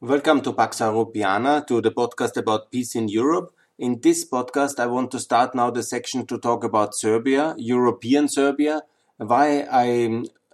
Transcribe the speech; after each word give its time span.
Welcome 0.00 0.42
to 0.42 0.52
Pax 0.52 0.78
Europiana, 0.78 1.66
to 1.66 1.80
the 1.80 1.90
podcast 1.90 2.36
about 2.36 2.70
peace 2.70 2.94
in 2.94 3.08
Europe. 3.08 3.52
In 3.80 3.98
this 4.00 4.24
podcast, 4.24 4.78
I 4.78 4.86
want 4.86 5.10
to 5.10 5.18
start 5.18 5.56
now 5.56 5.72
the 5.72 5.82
section 5.82 6.24
to 6.26 6.38
talk 6.38 6.62
about 6.62 6.94
Serbia, 6.94 7.56
European 7.58 8.28
Serbia, 8.28 8.82
why 9.16 9.62
I 9.62 9.86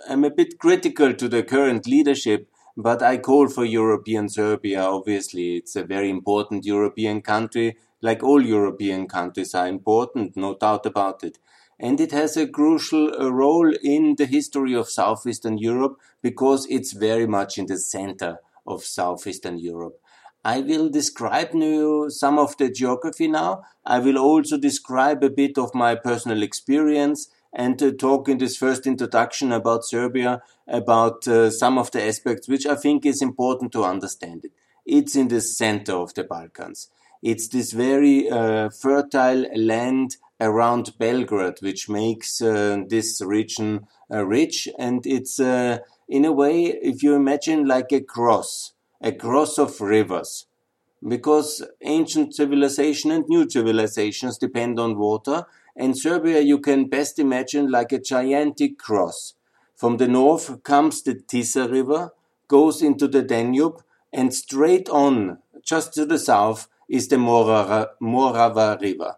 am 0.09 0.25
a 0.25 0.31
bit 0.31 0.59
critical 0.59 1.13
to 1.13 1.29
the 1.29 1.43
current 1.43 1.87
leadership, 1.87 2.49
but 2.75 3.03
I 3.03 3.19
call 3.19 3.51
for 3.51 3.67
European 3.67 4.31
Serbia. 4.31 4.81
Obviously, 4.81 5.57
it's 5.57 5.77
a 5.77 5.85
very 5.85 6.09
important 6.09 6.65
European 6.65 7.21
country, 7.21 7.77
like 8.01 8.23
all 8.23 8.43
European 8.43 9.07
countries 9.07 9.55
are 9.55 9.69
important, 9.69 10.39
no 10.39 10.55
doubt 10.55 10.87
about 10.87 11.23
it. 11.23 11.37
And 11.79 12.01
it 12.01 12.13
has 12.13 12.39
a 12.39 12.49
crucial 12.49 13.13
uh, 13.13 13.31
role 13.31 13.75
in 13.83 14.15
the 14.17 14.25
history 14.25 14.73
of 14.73 14.89
Southeastern 14.89 15.59
Europe 15.59 15.99
because 16.23 16.67
it's 16.71 16.95
very 16.95 17.27
much 17.27 17.59
in 17.59 17.67
the 17.67 17.79
center 17.79 18.39
of 18.67 18.85
Southeastern 18.85 19.59
Europe. 19.59 20.01
I 20.45 20.61
will 20.61 20.91
describe 20.91 21.55
you 21.55 22.11
some 22.11 22.39
of 22.39 22.57
the 22.59 22.71
geography 22.71 23.29
now. 23.29 23.63
I 23.85 23.99
will 23.99 24.19
also 24.19 24.59
describe 24.59 25.25
a 25.25 25.31
bit 25.31 25.57
of 25.57 25.75
my 25.75 25.95
personal 25.95 26.43
experience 26.43 27.29
and 27.55 27.83
uh, 27.83 27.93
talk 27.93 28.29
in 28.29 28.39
this 28.39 28.57
first 28.57 28.87
introduction 28.87 29.53
about 29.53 29.87
Serbia 29.87 30.43
about 30.67 31.27
uh, 31.29 31.51
some 31.51 31.79
of 31.79 31.91
the 31.93 32.03
aspects 32.03 32.49
which 32.49 32.67
I 32.67 32.75
think 32.75 33.07
is 33.07 33.23
important 33.23 33.73
to 33.73 33.85
understand 33.85 34.45
it. 34.45 34.53
It's 34.85 35.17
in 35.17 35.29
the 35.29 35.41
center 35.41 35.95
of 35.95 36.13
the 36.15 36.25
Balkans. 36.25 36.91
It's 37.23 37.49
this 37.49 37.73
very 37.73 38.29
uh, 38.29 38.69
fertile 38.69 39.47
land 39.57 40.17
around 40.41 40.99
Belgrade 40.99 41.59
which 41.61 41.89
makes 41.89 42.43
uh, 42.43 42.79
this 42.87 43.23
region 43.23 43.87
uh, 44.13 44.27
rich 44.27 44.69
and 44.79 45.07
it's 45.07 45.41
uh, 45.41 45.79
in 46.09 46.25
a 46.25 46.33
way, 46.33 46.65
if 46.65 47.03
you 47.03 47.15
imagine 47.15 47.67
like 47.67 47.93
a 47.93 48.01
cross, 48.01 48.73
a 49.01 49.13
cross 49.13 49.59
of 49.59 49.81
rivers, 49.81 50.47
because 51.07 51.63
ancient 51.83 52.35
civilization 52.35 53.11
and 53.11 53.29
new 53.29 53.49
civilizations 53.49 54.39
depend 54.39 54.79
on 54.79 54.99
water, 54.99 55.47
and 55.77 55.99
Serbia 55.99 56.41
you 56.41 56.59
can 56.59 56.89
best 56.89 57.19
imagine 57.19 57.71
like 57.71 57.93
a 57.93 58.01
gigantic 58.01 58.79
cross. 58.79 59.35
From 59.77 59.97
the 59.97 60.09
north 60.09 60.63
comes 60.63 61.03
the 61.03 61.15
Tisa 61.15 61.71
River, 61.71 62.13
goes 62.49 62.81
into 62.81 63.09
the 63.09 63.23
Danube, 63.23 63.83
and 64.13 64.33
straight 64.33 64.89
on, 64.89 65.39
just 65.63 65.93
to 65.95 66.07
the 66.07 66.19
south, 66.19 66.69
is 66.89 67.09
the 67.09 67.17
Morava, 67.17 67.89
Morava 68.01 68.81
River. 68.81 69.17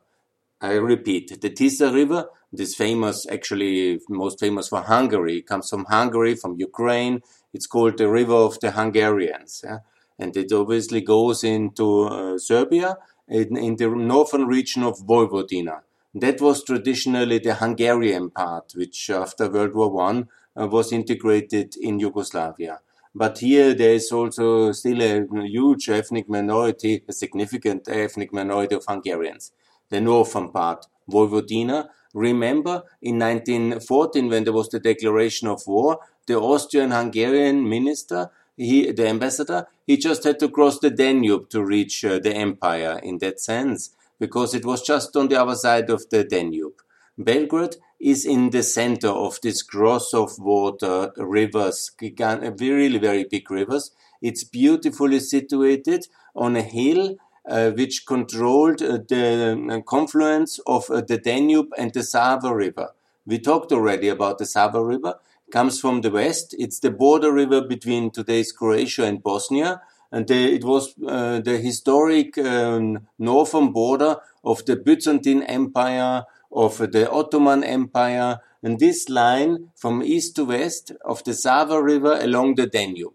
I 0.60 0.72
repeat, 0.72 1.40
the 1.40 1.50
Tisa 1.50 1.92
River 1.92 2.28
this 2.52 2.74
famous, 2.74 3.26
actually 3.30 4.00
most 4.08 4.40
famous 4.40 4.68
for 4.68 4.82
Hungary. 4.82 5.38
It 5.38 5.46
comes 5.46 5.68
from 5.68 5.84
Hungary, 5.86 6.34
from 6.34 6.56
Ukraine. 6.58 7.22
It's 7.52 7.66
called 7.66 7.98
the 7.98 8.08
River 8.08 8.34
of 8.34 8.60
the 8.60 8.72
Hungarians. 8.72 9.62
Yeah? 9.64 9.78
And 10.18 10.36
it 10.36 10.52
obviously 10.52 11.00
goes 11.00 11.44
into 11.44 12.04
uh, 12.04 12.38
Serbia 12.38 12.96
in, 13.28 13.56
in, 13.56 13.76
the 13.76 13.88
northern 13.88 14.46
region 14.46 14.82
of 14.82 14.98
Vojvodina. 15.00 15.80
That 16.14 16.40
was 16.40 16.64
traditionally 16.64 17.38
the 17.38 17.54
Hungarian 17.54 18.30
part, 18.30 18.72
which 18.74 19.10
after 19.10 19.50
World 19.50 19.74
War 19.74 19.90
One 19.90 20.28
uh, 20.58 20.66
was 20.66 20.92
integrated 20.92 21.76
in 21.76 21.98
Yugoslavia. 21.98 22.80
But 23.14 23.38
here 23.38 23.74
there 23.74 23.94
is 23.94 24.12
also 24.12 24.72
still 24.72 25.02
a 25.02 25.26
huge 25.46 25.88
ethnic 25.88 26.28
minority, 26.28 27.02
a 27.08 27.12
significant 27.12 27.88
ethnic 27.88 28.32
minority 28.32 28.74
of 28.74 28.84
Hungarians. 28.86 29.52
The 29.88 30.00
northern 30.00 30.50
part, 30.50 30.86
Vojvodina, 31.10 31.88
Remember, 32.16 32.84
in 33.02 33.18
1914, 33.18 34.30
when 34.30 34.44
there 34.44 34.52
was 34.54 34.70
the 34.70 34.80
declaration 34.80 35.48
of 35.48 35.66
war, 35.66 35.98
the 36.26 36.40
Austrian-Hungarian 36.40 37.68
minister, 37.68 38.30
he, 38.56 38.90
the 38.90 39.06
ambassador, 39.06 39.66
he 39.86 39.98
just 39.98 40.24
had 40.24 40.38
to 40.38 40.48
cross 40.48 40.78
the 40.78 40.88
Danube 40.88 41.50
to 41.50 41.62
reach 41.62 42.06
uh, 42.06 42.18
the 42.18 42.34
empire 42.34 42.98
in 43.02 43.18
that 43.18 43.38
sense, 43.38 43.90
because 44.18 44.54
it 44.54 44.64
was 44.64 44.80
just 44.80 45.14
on 45.14 45.28
the 45.28 45.38
other 45.38 45.54
side 45.54 45.90
of 45.90 46.08
the 46.08 46.24
Danube. 46.24 46.80
Belgrade 47.18 47.76
is 48.00 48.24
in 48.24 48.48
the 48.48 48.62
center 48.62 49.08
of 49.08 49.38
this 49.42 49.60
cross 49.60 50.14
of 50.14 50.38
water 50.38 51.12
rivers, 51.18 51.90
really 52.00 52.98
very 52.98 53.24
big 53.24 53.50
rivers. 53.50 53.90
It's 54.22 54.42
beautifully 54.42 55.20
situated 55.20 56.06
on 56.34 56.56
a 56.56 56.62
hill 56.62 57.16
which 57.46 58.06
controlled 58.06 58.82
uh, 58.82 58.98
the 59.08 59.68
uh, 59.70 59.80
confluence 59.82 60.58
of 60.66 60.86
the 60.86 61.20
Danube 61.22 61.68
and 61.78 61.92
the 61.92 62.02
Sava 62.02 62.54
River. 62.54 62.90
We 63.24 63.38
talked 63.38 63.72
already 63.72 64.08
about 64.08 64.38
the 64.38 64.46
Sava 64.46 64.84
River. 64.84 65.14
It 65.46 65.52
comes 65.52 65.80
from 65.80 66.00
the 66.00 66.10
west. 66.10 66.54
It's 66.58 66.80
the 66.80 66.90
border 66.90 67.32
river 67.32 67.60
between 67.60 68.10
today's 68.10 68.52
Croatia 68.52 69.04
and 69.04 69.22
Bosnia. 69.22 69.80
And 70.10 70.26
the, 70.26 70.54
it 70.54 70.64
was 70.64 70.94
uh, 71.06 71.40
the 71.40 71.58
historic 71.58 72.38
um, 72.38 73.06
northern 73.18 73.72
border 73.72 74.16
of 74.44 74.64
the 74.64 74.76
Byzantine 74.76 75.42
Empire, 75.42 76.24
of 76.52 76.78
the 76.78 77.10
Ottoman 77.10 77.64
Empire, 77.64 78.38
and 78.62 78.78
this 78.78 79.08
line 79.08 79.70
from 79.74 80.02
east 80.02 80.36
to 80.36 80.44
west 80.44 80.92
of 81.04 81.22
the 81.24 81.34
Sava 81.34 81.82
River 81.82 82.18
along 82.20 82.54
the 82.54 82.66
Danube. 82.66 83.14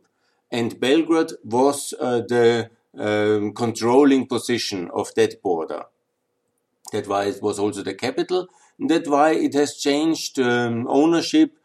And 0.51 0.79
Belgrade 0.79 1.31
was 1.43 1.93
uh, 1.99 2.21
the 2.27 2.69
um, 2.97 3.53
controlling 3.53 4.27
position 4.27 4.89
of 4.93 5.13
that 5.15 5.41
border. 5.41 5.83
That's 6.91 7.07
why 7.07 7.25
it 7.25 7.41
was 7.41 7.59
also 7.59 7.83
the 7.83 7.93
capital. 7.93 8.47
That's 8.79 9.07
why 9.07 9.31
it 9.31 9.53
has 9.53 9.77
changed 9.77 10.39
um, 10.39 10.87
ownership 10.87 11.57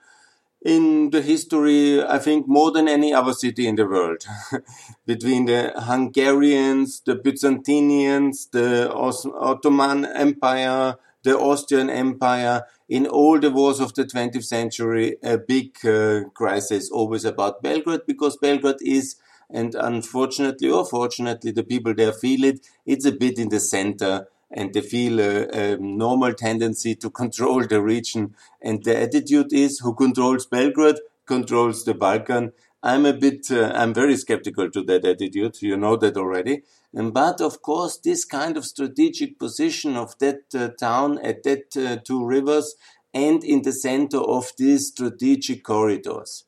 in 0.65 1.11
the 1.11 1.23
history, 1.23 2.03
I 2.03 2.19
think, 2.19 2.49
more 2.49 2.73
than 2.73 2.89
any 2.89 3.13
other 3.15 3.33
city 3.33 3.67
in 3.67 3.77
the 3.77 3.87
world. 3.87 4.25
Between 5.07 5.47
the 5.47 5.73
Hungarians, 5.77 7.03
the 7.07 7.15
Byzantinians, 7.17 8.51
the 8.51 8.93
Ottoman 8.93 10.05
Empire, 10.05 10.97
the 11.23 11.39
Austrian 11.39 11.89
Empire, 11.89 12.65
in 12.89 13.07
all 13.07 13.39
the 13.39 13.51
wars 13.51 13.81
of 13.81 13.95
the 13.95 14.05
20th 14.05 14.45
century, 14.45 15.17
a 15.23 15.39
big 15.39 15.77
uh, 15.85 16.25
crisis 16.35 16.91
always 16.91 17.25
about 17.25 17.63
Belgrade 17.63 18.07
because 18.07 18.37
Belgrade 18.37 18.77
is 18.81 19.17
and 19.51 19.75
unfortunately 19.75 20.71
or 20.71 20.85
fortunately, 20.85 21.51
the 21.53 21.65
people 21.65 21.95
there 21.95 22.13
feel 22.13 22.45
it. 22.45 22.67
It's 22.85 23.05
a 23.05 23.13
bit 23.13 23.39
in 23.39 23.49
the 23.49 23.61
center 23.61 24.29
and 24.51 24.73
they 24.73 24.81
feel 24.81 25.21
a, 25.21 25.49
a, 25.49 25.77
normal 25.77 26.33
tendency 26.33 26.95
to 26.97 27.11
control 27.23 27.67
the 27.67 27.83
region. 27.83 28.35
And 28.63 28.85
the 28.85 29.01
attitude 29.01 29.53
is 29.53 29.81
who 29.81 29.95
controls 29.95 30.47
Belgrade 30.47 30.97
controls 31.27 31.85
the 31.85 31.95
Balkan. 31.95 32.53
I'm 32.83 33.05
a 33.05 33.13
bit, 33.13 33.51
uh, 33.51 33.73
I'm 33.75 33.93
very 33.93 34.17
skeptical 34.17 34.71
to 34.71 34.83
that 34.83 35.05
attitude. 35.05 35.61
You 35.61 35.77
know 35.77 35.97
that 35.97 36.17
already. 36.17 36.63
And, 36.95 37.13
but 37.13 37.41
of 37.41 37.63
course, 37.63 37.99
this 37.99 38.25
kind 38.25 38.57
of 38.57 38.65
strategic 38.65 39.39
position 39.39 39.97
of 39.97 40.17
that 40.21 40.43
uh, 40.55 40.69
town 40.69 41.19
at 41.19 41.43
that 41.43 41.77
uh, 41.77 41.97
two 42.05 42.25
rivers 42.25 42.77
and 43.13 43.43
in 43.43 43.63
the 43.63 43.73
center 43.73 44.19
of 44.19 44.53
these 44.57 44.89
strategic 44.89 45.65
corridors. 45.65 46.45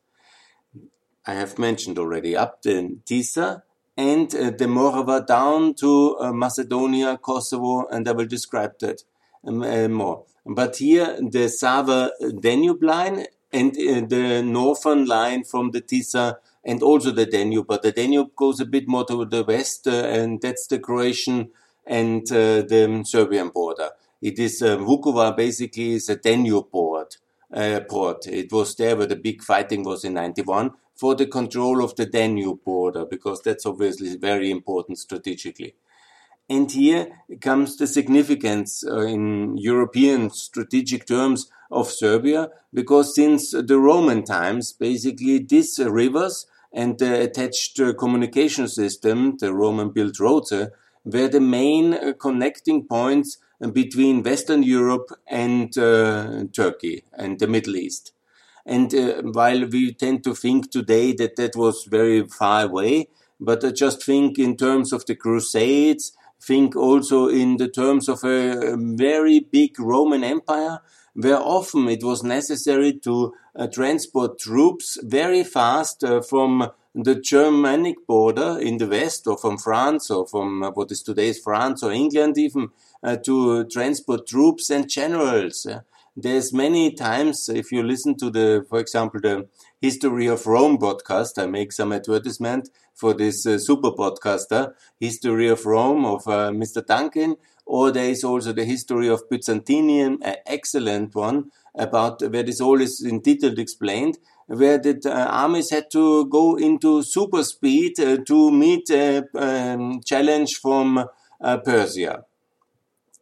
I 1.28 1.34
have 1.34 1.58
mentioned 1.58 1.98
already, 1.98 2.34
up 2.34 2.62
the 2.62 2.96
Tisa 3.04 3.60
and 3.98 4.34
uh, 4.34 4.50
the 4.50 4.64
Morava 4.64 5.26
down 5.26 5.74
to 5.74 6.16
uh, 6.18 6.32
Macedonia, 6.32 7.18
Kosovo, 7.18 7.86
and 7.88 8.08
I 8.08 8.12
will 8.12 8.24
describe 8.24 8.78
that 8.80 9.02
um, 9.46 9.62
uh, 9.62 9.88
more. 9.88 10.24
But 10.46 10.78
here, 10.78 11.18
the 11.20 11.50
Sava 11.50 12.12
Danube 12.40 12.82
line 12.82 13.26
and 13.52 13.72
uh, 13.76 14.06
the 14.08 14.42
northern 14.42 15.04
line 15.04 15.44
from 15.44 15.72
the 15.72 15.82
Tisa 15.82 16.36
and 16.64 16.82
also 16.82 17.10
the 17.10 17.26
Danube. 17.26 17.66
But 17.66 17.82
the 17.82 17.92
Danube 17.92 18.34
goes 18.34 18.58
a 18.60 18.64
bit 18.64 18.88
more 18.88 19.04
to 19.04 19.26
the 19.26 19.44
west, 19.44 19.86
uh, 19.86 19.90
and 19.90 20.40
that's 20.40 20.66
the 20.66 20.78
Croatian 20.78 21.50
and 21.86 22.22
uh, 22.32 22.62
the 22.62 23.02
Serbian 23.06 23.50
border. 23.50 23.90
It 24.22 24.38
is 24.38 24.62
Vukovar 24.62 25.36
basically 25.36 25.92
is 25.92 26.08
a 26.08 26.16
Danube 26.16 26.70
port. 26.70 27.18
Port. 27.88 28.26
It 28.26 28.52
was 28.52 28.74
there 28.74 28.94
where 28.96 29.06
the 29.06 29.16
big 29.16 29.42
fighting 29.42 29.82
was 29.82 30.04
in 30.04 30.14
91 30.14 30.70
for 30.98 31.14
the 31.14 31.26
control 31.26 31.82
of 31.82 31.94
the 31.94 32.06
Danube 32.06 32.64
border, 32.64 33.04
because 33.06 33.40
that's 33.42 33.64
obviously 33.66 34.16
very 34.16 34.50
important 34.50 34.98
strategically. 34.98 35.74
And 36.50 36.70
here 36.72 37.08
comes 37.40 37.76
the 37.76 37.86
significance 37.86 38.82
uh, 38.82 39.00
in 39.00 39.56
European 39.58 40.30
strategic 40.30 41.06
terms 41.06 41.50
of 41.70 41.90
Serbia, 41.90 42.48
because 42.72 43.14
since 43.14 43.50
the 43.52 43.78
Roman 43.78 44.24
times, 44.24 44.72
basically 44.72 45.38
these 45.38 45.78
rivers 45.78 46.46
and 46.72 46.98
the 46.98 47.20
attached 47.20 47.78
uh, 47.78 47.92
communication 47.92 48.66
system, 48.66 49.36
the 49.38 49.52
Roman 49.52 49.90
built 49.90 50.18
roads, 50.18 50.50
uh, 50.50 50.68
were 51.04 51.28
the 51.28 51.40
main 51.40 51.94
uh, 51.94 52.12
connecting 52.18 52.86
points 52.86 53.38
between 53.72 54.22
Western 54.22 54.62
Europe 54.62 55.10
and 55.26 55.76
uh, 55.76 56.44
Turkey 56.52 57.04
and 57.12 57.38
the 57.38 57.46
Middle 57.46 57.76
East. 57.76 58.12
And 58.68 58.94
uh, 58.94 59.22
while 59.22 59.66
we 59.66 59.94
tend 59.94 60.24
to 60.24 60.34
think 60.34 60.70
today 60.70 61.14
that 61.14 61.36
that 61.36 61.56
was 61.56 61.84
very 61.84 62.26
far 62.26 62.64
away, 62.64 63.08
but 63.40 63.64
I 63.64 63.70
just 63.70 64.04
think 64.04 64.38
in 64.38 64.58
terms 64.58 64.92
of 64.92 65.06
the 65.06 65.16
Crusades, 65.16 66.12
think 66.38 66.76
also 66.76 67.28
in 67.28 67.56
the 67.56 67.68
terms 67.68 68.10
of 68.10 68.22
a 68.24 68.76
very 68.76 69.40
big 69.40 69.80
Roman 69.80 70.22
Empire, 70.22 70.80
where 71.14 71.38
often 71.38 71.88
it 71.88 72.04
was 72.04 72.22
necessary 72.22 72.92
to 72.92 73.34
uh, 73.56 73.66
transport 73.68 74.38
troops 74.38 74.98
very 75.02 75.42
fast 75.44 76.04
uh, 76.04 76.20
from 76.20 76.70
the 76.94 77.14
Germanic 77.14 78.06
border 78.06 78.58
in 78.60 78.76
the 78.76 78.86
west 78.86 79.26
or 79.26 79.38
from 79.38 79.56
France 79.56 80.10
or 80.10 80.26
from 80.26 80.62
uh, 80.62 80.70
what 80.72 80.92
is 80.92 81.02
today's 81.02 81.38
France 81.38 81.82
or 81.82 81.90
England 81.90 82.36
even 82.36 82.68
uh, 83.02 83.16
to 83.16 83.64
transport 83.64 84.26
troops 84.26 84.68
and 84.68 84.90
generals. 84.90 85.66
There's 86.20 86.52
many 86.52 86.94
times 86.94 87.48
if 87.48 87.70
you 87.70 87.84
listen 87.84 88.16
to 88.16 88.28
the, 88.28 88.66
for 88.68 88.80
example, 88.80 89.20
the 89.20 89.46
History 89.80 90.26
of 90.26 90.48
Rome 90.48 90.76
podcast, 90.76 91.40
I 91.40 91.46
make 91.46 91.70
some 91.70 91.92
advertisement 91.92 92.70
for 92.92 93.14
this 93.14 93.46
uh, 93.46 93.56
super 93.56 93.92
podcaster, 93.92 94.72
History 94.98 95.48
of 95.48 95.64
Rome 95.64 96.04
of 96.04 96.26
uh, 96.26 96.50
Mr. 96.50 96.84
Duncan, 96.84 97.36
or 97.64 97.92
there 97.92 98.10
is 98.10 98.24
also 98.24 98.52
the 98.52 98.64
History 98.64 99.06
of 99.06 99.30
Byzantium, 99.30 100.18
an 100.22 100.34
excellent 100.44 101.14
one 101.14 101.52
about 101.76 102.20
where 102.20 102.42
this 102.42 102.60
all 102.60 102.80
is 102.80 103.00
in 103.00 103.20
detail 103.20 103.56
explained 103.56 104.18
where 104.48 104.78
the 104.78 105.00
uh, 105.06 105.26
armies 105.26 105.70
had 105.70 105.88
to 105.92 106.26
go 106.26 106.56
into 106.56 107.04
super 107.04 107.44
speed 107.44 108.00
uh, 108.00 108.16
to 108.26 108.50
meet 108.50 108.90
a 108.90 109.22
um, 109.36 110.00
challenge 110.04 110.56
from 110.56 111.06
uh, 111.40 111.58
Persia. 111.58 112.24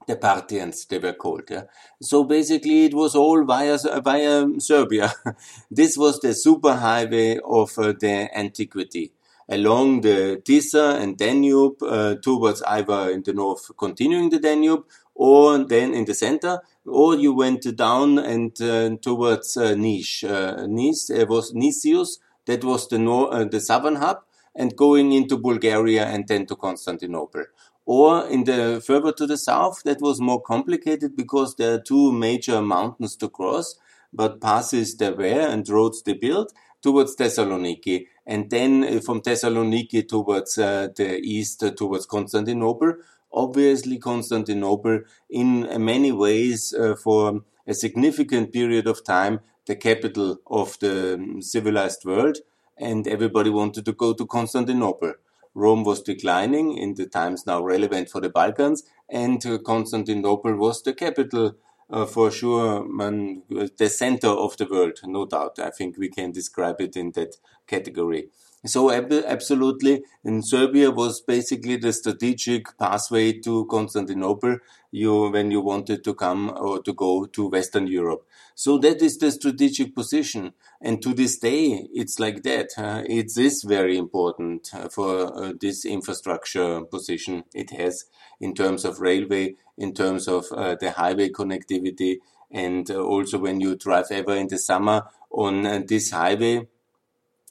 The 0.06 0.17
Parthians, 0.17 0.87
they 0.87 0.99
were 0.99 1.14
called. 1.14 1.50
Yeah? 1.50 1.64
So 2.00 2.25
basically, 2.25 2.85
it 2.85 2.94
was 2.94 3.17
all 3.17 3.44
via 3.44 3.76
via 4.03 4.47
Serbia. 4.58 5.12
this 5.70 5.97
was 5.97 6.20
the 6.20 6.29
superhighway 6.29 7.38
of 7.44 7.76
uh, 7.79 7.93
the 7.99 8.31
antiquity 8.37 9.12
along 9.49 10.00
the 10.00 10.43
Tisa 10.44 11.00
and 11.00 11.17
Danube 11.17 11.82
uh, 11.82 12.17
towards 12.17 12.62
either 12.62 13.11
in 13.11 13.23
the 13.23 13.32
north, 13.32 13.70
continuing 13.76 14.31
the 14.31 14.38
Danube, 14.38 14.85
or 15.14 15.58
then 15.58 15.94
in 15.94 16.05
the 16.05 16.14
center, 16.14 16.61
or 16.85 17.14
you 17.17 17.32
went 17.32 17.76
down 17.76 18.19
and 18.19 18.61
uh, 18.61 18.91
towards 19.00 19.56
uh, 19.56 19.75
Niš. 19.75 20.25
Uh, 20.29 20.67
Niš 20.67 21.29
was 21.29 21.53
Nicias, 21.55 22.19
that 22.47 22.64
was 22.64 22.88
the 22.88 22.99
nor- 22.99 23.32
uh, 23.32 23.44
the 23.44 23.61
southern 23.61 23.97
hub, 23.97 24.19
and 24.55 24.76
going 24.76 25.12
into 25.12 25.37
Bulgaria 25.37 26.05
and 26.06 26.26
then 26.29 26.47
to 26.47 26.56
Constantinople. 26.56 27.44
Or 27.87 28.27
in 28.27 28.44
the 28.44 28.83
further 28.85 29.12
to 29.12 29.27
the 29.27 29.38
south, 29.38 29.83
that 29.85 30.00
was 30.00 30.21
more 30.21 30.43
complicated 30.43 31.17
because 31.17 31.55
there 31.55 31.75
are 31.75 31.81
two 31.81 32.12
major 32.12 32.61
mountains 32.61 33.17
to 33.17 33.29
cross, 33.29 33.77
but 34.12 34.41
passes 34.41 34.97
there 34.97 35.15
were 35.15 35.25
and 35.25 35.69
roads 35.69 36.03
they 36.03 36.15
built 36.15 36.53
towards 36.83 37.17
Thessaloniki, 37.17 38.06
and 38.27 38.50
then 38.50 38.85
uh, 38.85 39.00
from 39.00 39.21
Thessaloniki 39.21 40.06
towards 40.09 40.59
uh, 40.59 40.88
the 40.94 41.19
east, 41.19 41.62
uh, 41.62 41.71
towards 41.71 42.06
Constantinople, 42.06 42.94
obviously 43.33 43.99
Constantinople 43.99 45.00
in 45.31 45.85
many 45.85 46.12
ways 46.12 46.75
uh, 46.75 46.94
for 46.94 47.43
a 47.67 47.75
significant 47.75 48.53
period 48.53 48.87
of 48.87 49.05
time 49.05 49.41
the 49.67 49.77
capital 49.77 50.39
of 50.47 50.79
the 50.79 51.15
um, 51.15 51.43
civilized 51.43 52.05
world. 52.05 52.39
And 52.79 53.09
everybody 53.09 53.50
wanted 53.50 53.85
to 53.87 53.93
go 53.93 54.12
to 54.12 54.27
Constantinople. 54.27 55.15
Rome 55.56 55.82
was 55.85 56.03
declining 56.03 56.76
in 56.76 56.94
the 56.94 57.06
times 57.06 57.47
now 57.47 57.62
relevant 57.62 58.11
for 58.11 58.20
the 58.20 58.29
Balkans 58.29 58.85
and 59.08 59.44
uh, 59.47 59.58
Constantinople 59.58 60.55
was 60.56 60.82
the 60.82 60.94
capital 60.94 61.56
uh, 61.91 62.05
for 62.06 62.31
sure 62.31 62.85
man, 62.87 63.43
the 63.49 63.88
center 63.88 64.29
of 64.29 64.56
the 64.56 64.67
world, 64.67 64.99
no 65.05 65.25
doubt. 65.25 65.58
I 65.58 65.70
think 65.70 65.97
we 65.99 66.08
can 66.08 66.32
describe 66.32 66.81
it 66.81 66.97
in 66.97 67.12
that 67.12 67.37
category. 67.67 68.31
So 68.67 68.91
absolutely, 68.91 70.03
in 70.25 70.43
Serbia 70.43 70.91
was 70.91 71.21
basically 71.21 71.77
the 71.77 71.93
strategic 71.93 72.77
pathway 72.79 73.39
to 73.41 73.67
Constantinople. 73.67 74.59
You 74.91 75.31
when 75.31 75.51
you 75.51 75.61
wanted 75.61 76.05
to 76.05 76.15
come 76.15 76.53
or 76.57 76.83
to 76.83 76.93
go 76.93 77.27
to 77.27 77.49
Western 77.49 77.87
Europe. 77.87 78.27
So 78.55 78.79
that 78.79 79.03
is 79.03 79.19
the 79.19 79.31
strategic 79.31 79.95
position, 79.95 80.53
and 80.81 81.03
to 81.03 81.13
this 81.13 81.39
day, 81.39 81.87
it's 81.93 82.19
like 82.19 82.43
that. 82.45 82.71
Uh, 82.79 83.03
it 83.07 83.37
is 83.37 83.63
very 83.63 83.99
important 83.99 84.71
uh, 84.73 84.89
for 84.89 85.37
uh, 85.37 85.53
this 85.61 85.85
infrastructure 85.85 86.81
position 86.83 87.45
it 87.55 87.71
has 87.71 88.05
in 88.41 88.55
terms 88.55 88.85
of 88.85 89.01
railway, 89.01 89.57
in 89.77 89.93
terms 89.93 90.29
of 90.29 90.47
uh, 90.53 90.77
the 90.81 90.93
highway 90.93 91.29
connectivity, 91.29 92.19
and 92.51 92.91
uh, 92.91 93.03
also 93.03 93.39
when 93.39 93.61
you 93.61 93.77
drive 93.77 94.07
ever 94.11 94.35
in 94.35 94.49
the 94.49 94.59
summer 94.59 95.03
on 95.31 95.85
this 95.87 96.11
highway 96.11 96.67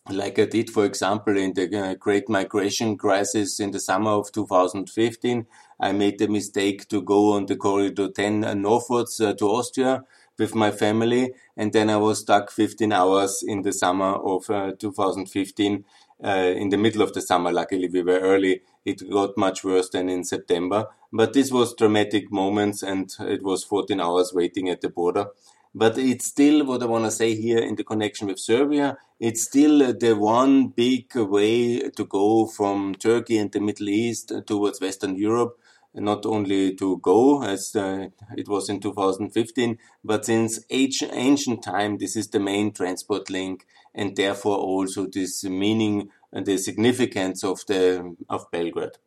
like 0.10 0.38
I 0.38 0.46
did, 0.46 0.70
for 0.70 0.86
example, 0.86 1.36
in 1.38 1.54
the 1.54 1.66
uh, 1.78 1.96
Great 1.96 2.30
Migration 2.30 2.98
Crisis 2.98 3.60
in 3.60 3.72
the 3.72 3.80
summer 3.80 4.12
of 4.12 4.32
2015. 4.32 5.48
I 5.80 5.92
made 5.94 6.20
the 6.20 6.28
mistake 6.28 6.88
to 6.90 7.02
go 7.02 7.34
on 7.34 7.48
the 7.48 7.56
Corridor 7.56 8.10
10 8.10 8.44
uh, 8.44 8.54
northwards 8.54 9.20
uh, 9.20 9.34
to 9.34 9.46
Austria 9.48 10.04
with 10.38 10.54
my 10.54 10.70
family, 10.70 11.34
and 11.58 11.74
then 11.74 11.90
I 11.90 11.98
was 11.98 12.20
stuck 12.20 12.52
15 12.52 12.92
hours 12.92 13.44
in 13.46 13.64
the 13.64 13.74
summer 13.74 14.14
of 14.14 14.50
uh, 14.50 14.74
2015. 14.78 15.86
Uh, 16.24 16.54
in 16.56 16.70
the 16.70 16.78
middle 16.78 17.02
of 17.02 17.14
the 17.14 17.22
summer, 17.22 17.52
luckily 17.52 17.90
we 17.90 18.02
were 18.02 18.20
early. 18.20 18.62
It 18.86 19.10
got 19.10 19.38
much 19.38 19.64
worse 19.64 19.90
than 19.90 20.08
in 20.10 20.24
September, 20.24 20.86
but 21.12 21.34
this 21.34 21.52
was 21.52 21.74
dramatic 21.74 22.32
moments, 22.32 22.84
and 22.84 23.12
it 23.22 23.42
was 23.44 23.64
14 23.64 24.00
hours 24.00 24.32
waiting 24.34 24.70
at 24.70 24.82
the 24.82 24.90
border. 24.90 25.28
But 25.78 25.98
it's 25.98 26.26
still 26.26 26.66
what 26.66 26.82
I 26.82 26.86
want 26.86 27.04
to 27.04 27.12
say 27.12 27.36
here 27.36 27.60
in 27.60 27.76
the 27.76 27.84
connection 27.84 28.28
with 28.28 28.40
Serbia. 28.40 28.98
It's 29.20 29.44
still 29.44 29.94
the 29.94 30.14
one 30.14 30.70
big 30.70 31.14
way 31.14 31.90
to 31.90 32.06
go 32.06 32.48
from 32.48 32.96
Turkey 32.96 33.38
and 33.38 33.52
the 33.52 33.60
Middle 33.60 33.90
East 33.90 34.32
towards 34.48 34.80
Western 34.80 35.18
Europe. 35.18 35.60
Not 35.94 36.26
only 36.26 36.76
to 36.76 36.98
go 37.00 37.44
as 37.44 37.76
uh, 37.76 38.08
it 38.38 38.48
was 38.48 38.70
in 38.70 38.80
2015, 38.80 39.78
but 40.02 40.26
since 40.26 40.62
ancient 40.70 41.64
time, 41.64 41.98
this 41.98 42.16
is 42.16 42.30
the 42.30 42.40
main 42.40 42.72
transport 42.72 43.30
link, 43.30 43.66
and 43.94 44.16
therefore 44.16 44.58
also 44.58 45.08
this 45.08 45.44
meaning 45.44 46.10
and 46.32 46.46
the 46.46 46.58
significance 46.58 47.44
of 47.44 47.66
the 47.68 48.16
of 48.30 48.50
Belgrade. 48.50 48.98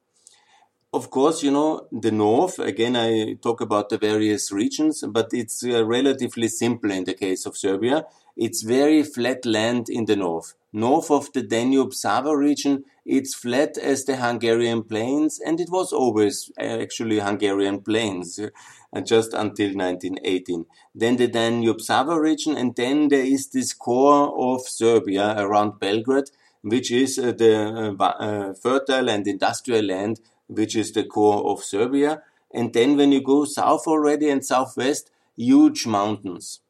Of 0.91 1.11
course, 1.11 1.43
you 1.43 1.51
know, 1.51 1.87
the 1.93 2.11
north, 2.11 2.59
again, 2.59 2.97
I 2.97 3.35
talk 3.43 3.61
about 3.61 3.91
the 3.91 3.99
various 3.99 4.51
regions, 4.51 5.05
but 5.07 5.29
it's 5.35 5.63
uh, 5.63 5.85
relatively 5.85 6.49
simple 6.49 6.91
in 6.91 7.05
the 7.05 7.13
case 7.13 7.45
of 7.45 7.59
Serbia. 7.59 8.07
It's 8.39 8.63
very 8.63 9.03
flat 9.03 9.45
land 9.45 9.91
in 9.91 10.07
the 10.07 10.17
north. 10.17 10.55
North 10.73 11.11
of 11.11 11.31
the 11.35 11.43
Danube 11.43 11.93
Sava 11.93 12.35
region, 12.35 12.85
it's 13.05 13.35
flat 13.35 13.77
as 13.77 14.07
the 14.07 14.17
Hungarian 14.17 14.83
plains, 14.83 15.39
and 15.45 15.61
it 15.61 15.69
was 15.71 15.93
always 15.93 16.51
uh, 16.59 16.63
actually 16.63 17.19
Hungarian 17.19 17.83
plains 17.83 18.39
uh, 18.39 19.01
just 19.03 19.35
until 19.35 19.75
1918. 19.75 20.65
Then 20.95 21.17
the 21.17 21.29
Danube 21.29 21.83
Sava 21.83 22.19
region, 22.19 22.57
and 22.57 22.75
then 22.77 23.09
there 23.09 23.27
is 23.27 23.49
this 23.49 23.75
core 23.75 24.35
of 24.55 24.63
Serbia 24.63 25.35
around 25.37 25.81
Belgrade, 25.81 26.31
which 26.63 26.91
is 26.91 27.19
uh, 27.19 27.33
the 27.33 27.95
uh, 28.01 28.55
fertile 28.55 29.11
and 29.11 29.27
industrial 29.27 29.85
land 29.85 30.21
which 30.49 30.75
is 30.75 30.93
the 30.93 31.05
core 31.05 31.47
of 31.51 31.63
Serbia. 31.63 32.23
And 32.53 32.73
then 32.73 32.97
when 32.97 33.13
you 33.13 33.23
go 33.23 33.45
south 33.45 33.87
already 33.87 34.29
and 34.29 34.45
southwest, 34.45 35.11
huge 35.37 35.87
mountains. 35.87 36.61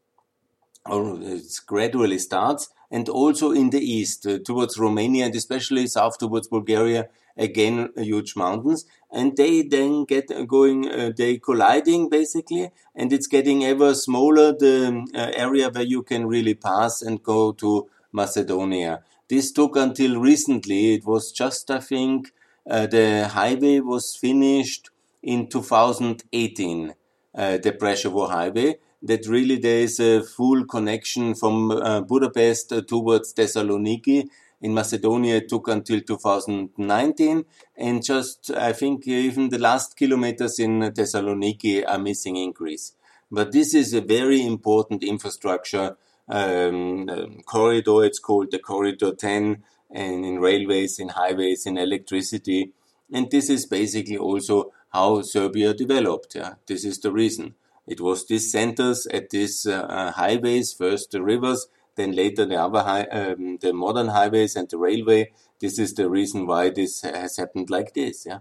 Or 0.85 1.19
it 1.21 1.61
gradually 1.67 2.19
starts. 2.19 2.71
And 2.91 3.09
also 3.09 3.53
in 3.53 3.71
the 3.71 3.81
east, 3.81 4.27
uh, 4.27 4.39
towards 4.39 4.79
Romania 4.79 5.27
and 5.27 5.35
especially 5.35 5.87
south 5.87 6.19
towards 6.19 6.49
Bulgaria, 6.49 7.09
again, 7.37 7.91
huge 7.97 8.35
mountains. 8.35 8.87
And 9.11 9.37
they 9.37 9.63
then 9.63 10.05
get 10.05 10.29
going, 10.49 10.91
uh, 10.91 11.13
they 11.17 11.39
colliding 11.39 12.09
basically, 12.09 12.71
and 12.95 13.13
it's 13.13 13.27
getting 13.27 13.65
ever 13.65 13.95
smaller, 13.95 14.53
the 14.53 15.07
uh, 15.15 15.31
area 15.35 15.71
where 15.71 15.85
you 15.85 16.03
can 16.03 16.27
really 16.27 16.55
pass 16.55 17.03
and 17.03 17.23
go 17.23 17.53
to 17.53 17.89
Macedonia. 18.11 19.03
This 19.29 19.53
took 19.53 19.77
until 19.77 20.19
recently. 20.19 20.95
It 20.95 21.05
was 21.07 21.31
just, 21.31 21.71
I 21.71 21.81
think, 21.81 22.33
the 22.69 23.29
highway 23.33 23.81
was 23.81 24.15
finished 24.15 24.91
in 25.23 25.49
2018, 25.49 26.95
uh, 27.35 27.59
the 27.59 27.73
Preševo 27.73 28.31
highway. 28.31 28.77
That 29.03 29.27
really 29.27 29.57
there 29.57 29.81
is 29.81 30.01
a 30.01 30.23
full 30.23 30.65
connection 30.67 31.35
from 31.35 31.71
uh, 31.71 32.01
Budapest 32.01 32.73
towards 32.89 33.33
Thessaloniki. 33.33 34.29
In 34.61 34.75
Macedonia, 34.75 35.37
it 35.37 35.49
took 35.49 35.69
until 35.69 36.01
2019, 36.01 37.45
and 37.77 38.05
just 38.05 38.51
I 38.51 38.73
think 38.73 39.07
even 39.07 39.51
the 39.51 39.59
last 39.59 39.97
kilometers 39.97 40.59
in 40.59 40.81
Thessaloniki 40.81 41.85
are 41.87 41.99
missing 41.99 42.37
in 42.37 42.51
Greece. 42.51 42.93
But 43.31 43.53
this 43.53 43.73
is 43.73 43.95
a 43.95 44.01
very 44.01 44.45
important 44.45 45.05
infrastructure 45.05 45.97
um, 46.29 47.09
um, 47.09 47.41
corridor. 47.47 48.05
It's 48.05 48.19
called 48.19 48.51
the 48.51 48.59
Corridor 48.59 49.15
10 49.15 49.63
and 49.91 50.25
in 50.25 50.39
railways, 50.39 50.99
in 50.99 51.11
highways, 51.11 51.67
in 51.67 51.79
electricity. 51.79 52.73
And 53.13 53.31
this 53.31 53.49
is 53.49 53.67
basically 53.67 54.19
also 54.19 54.73
how 54.91 55.23
Serbia 55.23 55.75
developed. 55.75 56.35
Yeah? 56.35 56.55
This 56.67 56.85
is 56.85 56.99
the 56.99 57.13
reason. 57.13 57.55
It 57.87 58.01
was 58.01 58.27
these 58.27 58.53
centers 58.53 59.07
at 59.07 59.31
these 59.31 59.67
uh, 59.67 59.81
uh, 59.81 60.13
highways, 60.13 60.75
first 60.75 61.11
the 61.11 61.23
rivers, 61.23 61.69
then 61.97 62.13
later 62.13 62.45
the 62.45 62.57
other 62.57 62.83
high, 62.83 63.05
um, 63.05 63.59
the 63.61 63.73
modern 63.73 64.09
highways 64.09 64.57
and 64.57 64.69
the 64.69 64.77
railway. 64.77 65.33
This 65.59 65.79
is 65.79 65.95
the 65.95 66.09
reason 66.09 66.47
why 66.47 66.69
this 66.69 67.01
has 67.01 67.39
happened 67.39 67.71
like 67.71 67.95
this. 67.95 68.27
Yeah, 68.27 68.41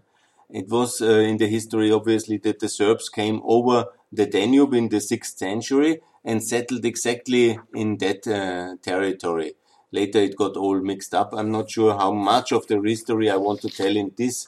it 0.50 0.70
was 0.70 1.01
uh, 1.01 1.06
in 1.06 1.38
the 1.38 1.48
history 1.48 1.92
obviously 1.92 2.38
that 2.39 2.60
the 2.60 2.70
Serbs 2.70 3.08
came 3.10 3.42
over 3.46 3.86
the 4.12 4.25
Danube 4.25 4.74
in 4.74 4.89
the 4.89 5.00
sixth 5.00 5.38
century 5.38 6.01
and 6.24 6.44
settled 6.44 6.84
exactly 6.86 7.58
in 7.74 7.98
that 7.98 8.27
uh, 8.27 8.75
territory. 8.82 9.54
Later 9.91 10.20
it 10.20 10.36
got 10.36 10.58
all 10.58 10.79
mixed 10.82 11.13
up. 11.13 11.34
I'm 11.34 11.51
not 11.51 11.72
sure 11.72 11.98
how 11.98 12.12
much 12.12 12.51
of 12.51 12.67
the 12.67 12.82
history 12.82 13.29
I 13.29 13.38
want 13.38 13.62
to 13.62 13.70
tell 13.70 13.96
in 13.96 14.12
this 14.17 14.48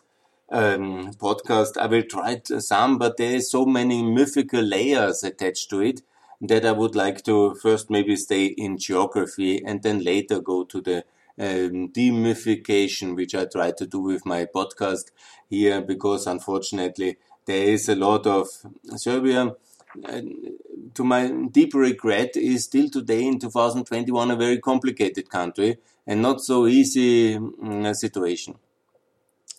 um, 0.52 1.12
podcast. 1.14 1.78
I 1.78 1.86
will 1.88 2.04
try 2.04 2.42
some, 2.44 2.98
but 2.98 3.18
there 3.18 3.36
is 3.36 3.52
so 3.52 3.66
many 3.66 4.04
mythical 4.04 4.62
layers 4.62 5.24
attached 5.24 5.70
to 5.70 5.82
it 5.82 6.02
that 6.42 6.66
I 6.66 6.72
would 6.72 6.96
like 6.96 7.24
to 7.26 7.56
first 7.56 7.90
maybe 7.90 8.16
stay 8.16 8.46
in 8.46 8.78
geography 8.78 9.64
and 9.64 9.84
then 9.84 10.04
later 10.04 10.40
go 10.40 10.64
to 10.64 10.82
the 10.82 11.04
um, 11.38 11.90
demythification, 11.90 13.16
which 13.16 13.36
I 13.36 13.46
try 13.46 13.72
to 13.72 13.86
do 13.86 14.00
with 14.00 14.26
my 14.26 14.46
podcast 14.46 15.12
here, 15.50 15.82
because 15.82 16.28
unfortunately 16.28 17.18
there 17.46 17.64
is 17.64 17.90
a 17.90 17.96
lot 17.96 18.28
of 18.28 18.48
Serbia. 18.96 19.56
To 19.96 21.04
my 21.04 21.32
deep 21.52 21.74
regret, 21.74 22.36
is 22.36 22.66
still 22.66 22.90
today 22.90 23.26
in 23.26 23.40
2021 23.40 24.32
a 24.32 24.36
very 24.36 24.60
complicated 24.60 25.30
country 25.30 25.78
and 26.06 26.22
not 26.22 26.42
so 26.42 26.68
easy 26.68 27.36
um, 27.36 27.94
situation. 27.94 28.56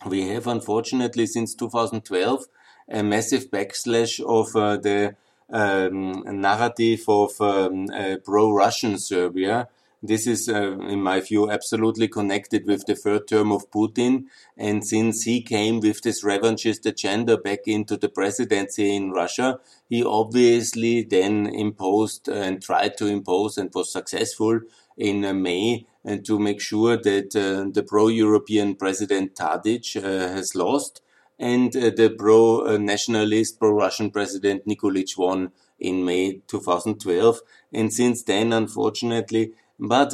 We 0.05 0.29
have 0.29 0.47
unfortunately 0.47 1.25
since 1.27 1.53
2012 1.55 2.45
a 2.89 3.03
massive 3.03 3.51
backslash 3.51 4.19
of 4.19 4.55
uh, 4.55 4.77
the 4.77 5.15
um, 5.51 6.23
narrative 6.41 7.03
of 7.07 7.39
um, 7.41 7.87
uh, 7.93 8.17
pro-Russian 8.23 8.97
Serbia. 8.97 9.67
This 10.03 10.25
is, 10.25 10.49
uh, 10.49 10.79
in 10.79 11.03
my 11.03 11.19
view, 11.19 11.51
absolutely 11.51 12.07
connected 12.07 12.65
with 12.65 12.85
the 12.87 12.95
third 12.95 13.27
term 13.27 13.51
of 13.51 13.69
Putin. 13.69 14.25
And 14.57 14.85
since 14.85 15.23
he 15.23 15.41
came 15.41 15.79
with 15.79 16.01
this 16.01 16.23
revanchist 16.23 16.85
agenda 16.87 17.37
back 17.37 17.67
into 17.67 17.97
the 17.97 18.09
presidency 18.09 18.95
in 18.95 19.11
Russia, 19.11 19.59
he 19.89 20.03
obviously 20.03 21.03
then 21.03 21.45
imposed 21.45 22.27
and 22.27 22.61
tried 22.61 22.97
to 22.97 23.05
impose 23.05 23.59
and 23.59 23.71
was 23.75 23.91
successful 23.91 24.61
in 24.97 25.23
uh, 25.23 25.33
May 25.33 25.85
and 26.03 26.25
to 26.25 26.39
make 26.39 26.61
sure 26.61 26.97
that 26.97 27.35
uh, 27.35 27.69
the 27.71 27.83
pro-European 27.83 28.75
president 28.75 29.35
Tadic 29.35 29.95
uh, 29.95 30.33
has 30.33 30.55
lost 30.55 31.01
and 31.37 31.75
uh, 31.75 31.89
the 31.89 32.13
pro-nationalist, 32.17 33.59
pro-Russian 33.59 34.11
president 34.11 34.65
Nikolic 34.65 35.17
won 35.17 35.51
in 35.79 36.05
May 36.05 36.41
2012. 36.47 37.39
And 37.73 37.91
since 37.91 38.23
then, 38.23 38.53
unfortunately, 38.53 39.53
but 39.81 40.13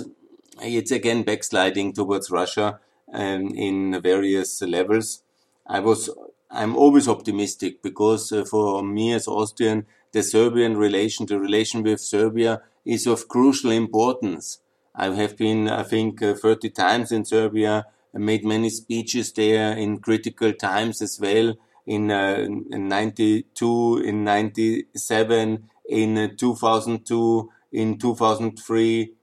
it's 0.61 0.91
again 0.91 1.23
backsliding 1.23 1.93
towards 1.93 2.31
Russia 2.31 2.79
um, 3.13 3.49
in 3.49 4.01
various 4.01 4.61
levels. 4.61 5.21
I 5.67 5.81
was, 5.81 6.09
I'm 6.49 6.75
always 6.75 7.07
optimistic 7.07 7.83
because 7.83 8.31
uh, 8.31 8.45
for 8.45 8.81
me 8.81 9.13
as 9.13 9.27
Austrian, 9.27 9.85
the 10.13 10.23
Serbian 10.23 10.77
relation, 10.77 11.25
the 11.25 11.39
relation 11.39 11.83
with 11.83 11.99
Serbia 11.99 12.61
is 12.85 13.05
of 13.05 13.27
crucial 13.27 13.71
importance. 13.71 14.59
I 14.95 15.13
have 15.13 15.37
been, 15.37 15.67
I 15.69 15.83
think, 15.83 16.23
uh, 16.23 16.33
30 16.33 16.69
times 16.69 17.11
in 17.11 17.25
Serbia 17.25 17.85
made 18.13 18.45
many 18.45 18.69
speeches 18.69 19.31
there 19.33 19.73
in 19.73 19.99
critical 19.99 20.53
times 20.53 21.01
as 21.01 21.19
well. 21.19 21.55
In, 21.85 22.09
uh, 22.09 22.47
in 22.71 22.87
92, 22.87 24.01
in 24.03 24.23
97, 24.23 25.69
in 25.89 26.17
uh, 26.17 26.27
2002, 26.37 27.49
in 27.71 27.97
2003. 27.97 29.13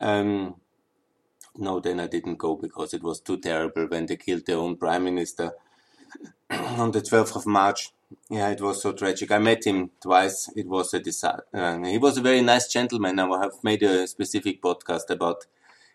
Um, 0.00 0.56
no, 1.56 1.80
then 1.80 2.00
I 2.00 2.06
didn't 2.06 2.36
go 2.36 2.56
because 2.56 2.94
it 2.94 3.02
was 3.02 3.20
too 3.20 3.38
terrible 3.38 3.86
when 3.86 4.06
they 4.06 4.16
killed 4.16 4.46
their 4.46 4.56
own 4.56 4.76
prime 4.76 5.04
minister 5.04 5.52
on 6.50 6.92
the 6.92 7.00
12th 7.02 7.36
of 7.36 7.46
March. 7.46 7.92
Yeah, 8.28 8.50
it 8.50 8.60
was 8.60 8.82
so 8.82 8.92
tragic. 8.92 9.30
I 9.30 9.38
met 9.38 9.64
him 9.64 9.90
twice. 10.00 10.50
It 10.56 10.66
was 10.66 10.92
a 10.94 11.00
disaster. 11.00 11.44
Uh, 11.54 11.78
he 11.84 11.98
was 11.98 12.18
a 12.18 12.22
very 12.22 12.40
nice 12.40 12.66
gentleman. 12.68 13.18
I 13.20 13.42
have 13.42 13.62
made 13.62 13.82
a 13.82 14.06
specific 14.06 14.60
podcast 14.60 15.10
about 15.10 15.46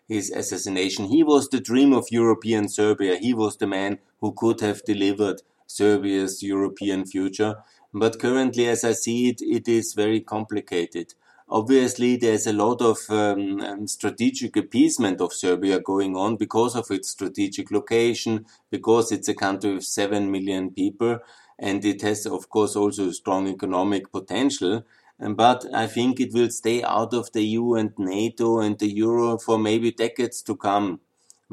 his 0.08 0.30
assassination. 0.30 1.06
He 1.06 1.22
was 1.22 1.48
the 1.48 1.60
dream 1.60 1.92
of 1.92 2.06
European 2.10 2.68
Serbia. 2.68 3.16
He 3.16 3.34
was 3.34 3.56
the 3.56 3.66
man 3.66 3.98
who 4.20 4.32
could 4.32 4.60
have 4.60 4.84
delivered 4.84 5.42
Serbia's 5.66 6.42
European 6.42 7.04
future. 7.04 7.56
But 7.92 8.18
currently, 8.20 8.66
as 8.66 8.84
I 8.84 8.92
see 8.92 9.28
it, 9.28 9.42
it 9.42 9.68
is 9.68 9.94
very 9.94 10.20
complicated. 10.20 11.14
Obviously, 11.48 12.16
there's 12.16 12.46
a 12.46 12.52
lot 12.52 12.82
of 12.82 12.98
um, 13.08 13.60
um 13.60 13.86
strategic 13.86 14.56
appeasement 14.56 15.20
of 15.20 15.32
Serbia 15.32 15.78
going 15.80 16.16
on 16.16 16.36
because 16.36 16.74
of 16.74 16.90
its 16.90 17.10
strategic 17.10 17.70
location, 17.70 18.46
because 18.70 19.12
it's 19.12 19.28
a 19.28 19.34
country 19.34 19.74
with 19.74 19.84
7 19.84 20.30
million 20.30 20.70
people, 20.70 21.18
and 21.58 21.84
it 21.84 22.02
has, 22.02 22.26
of 22.26 22.48
course, 22.48 22.74
also 22.74 23.10
strong 23.12 23.46
economic 23.48 24.10
potential. 24.10 24.84
But 25.18 25.64
I 25.72 25.86
think 25.86 26.20
it 26.20 26.34
will 26.34 26.50
stay 26.50 26.82
out 26.82 27.14
of 27.14 27.32
the 27.32 27.42
EU 27.42 27.74
and 27.74 27.92
NATO 27.98 28.58
and 28.58 28.78
the 28.78 28.92
Euro 28.96 29.38
for 29.38 29.58
maybe 29.58 29.90
decades 29.92 30.42
to 30.42 30.56
come 30.56 31.00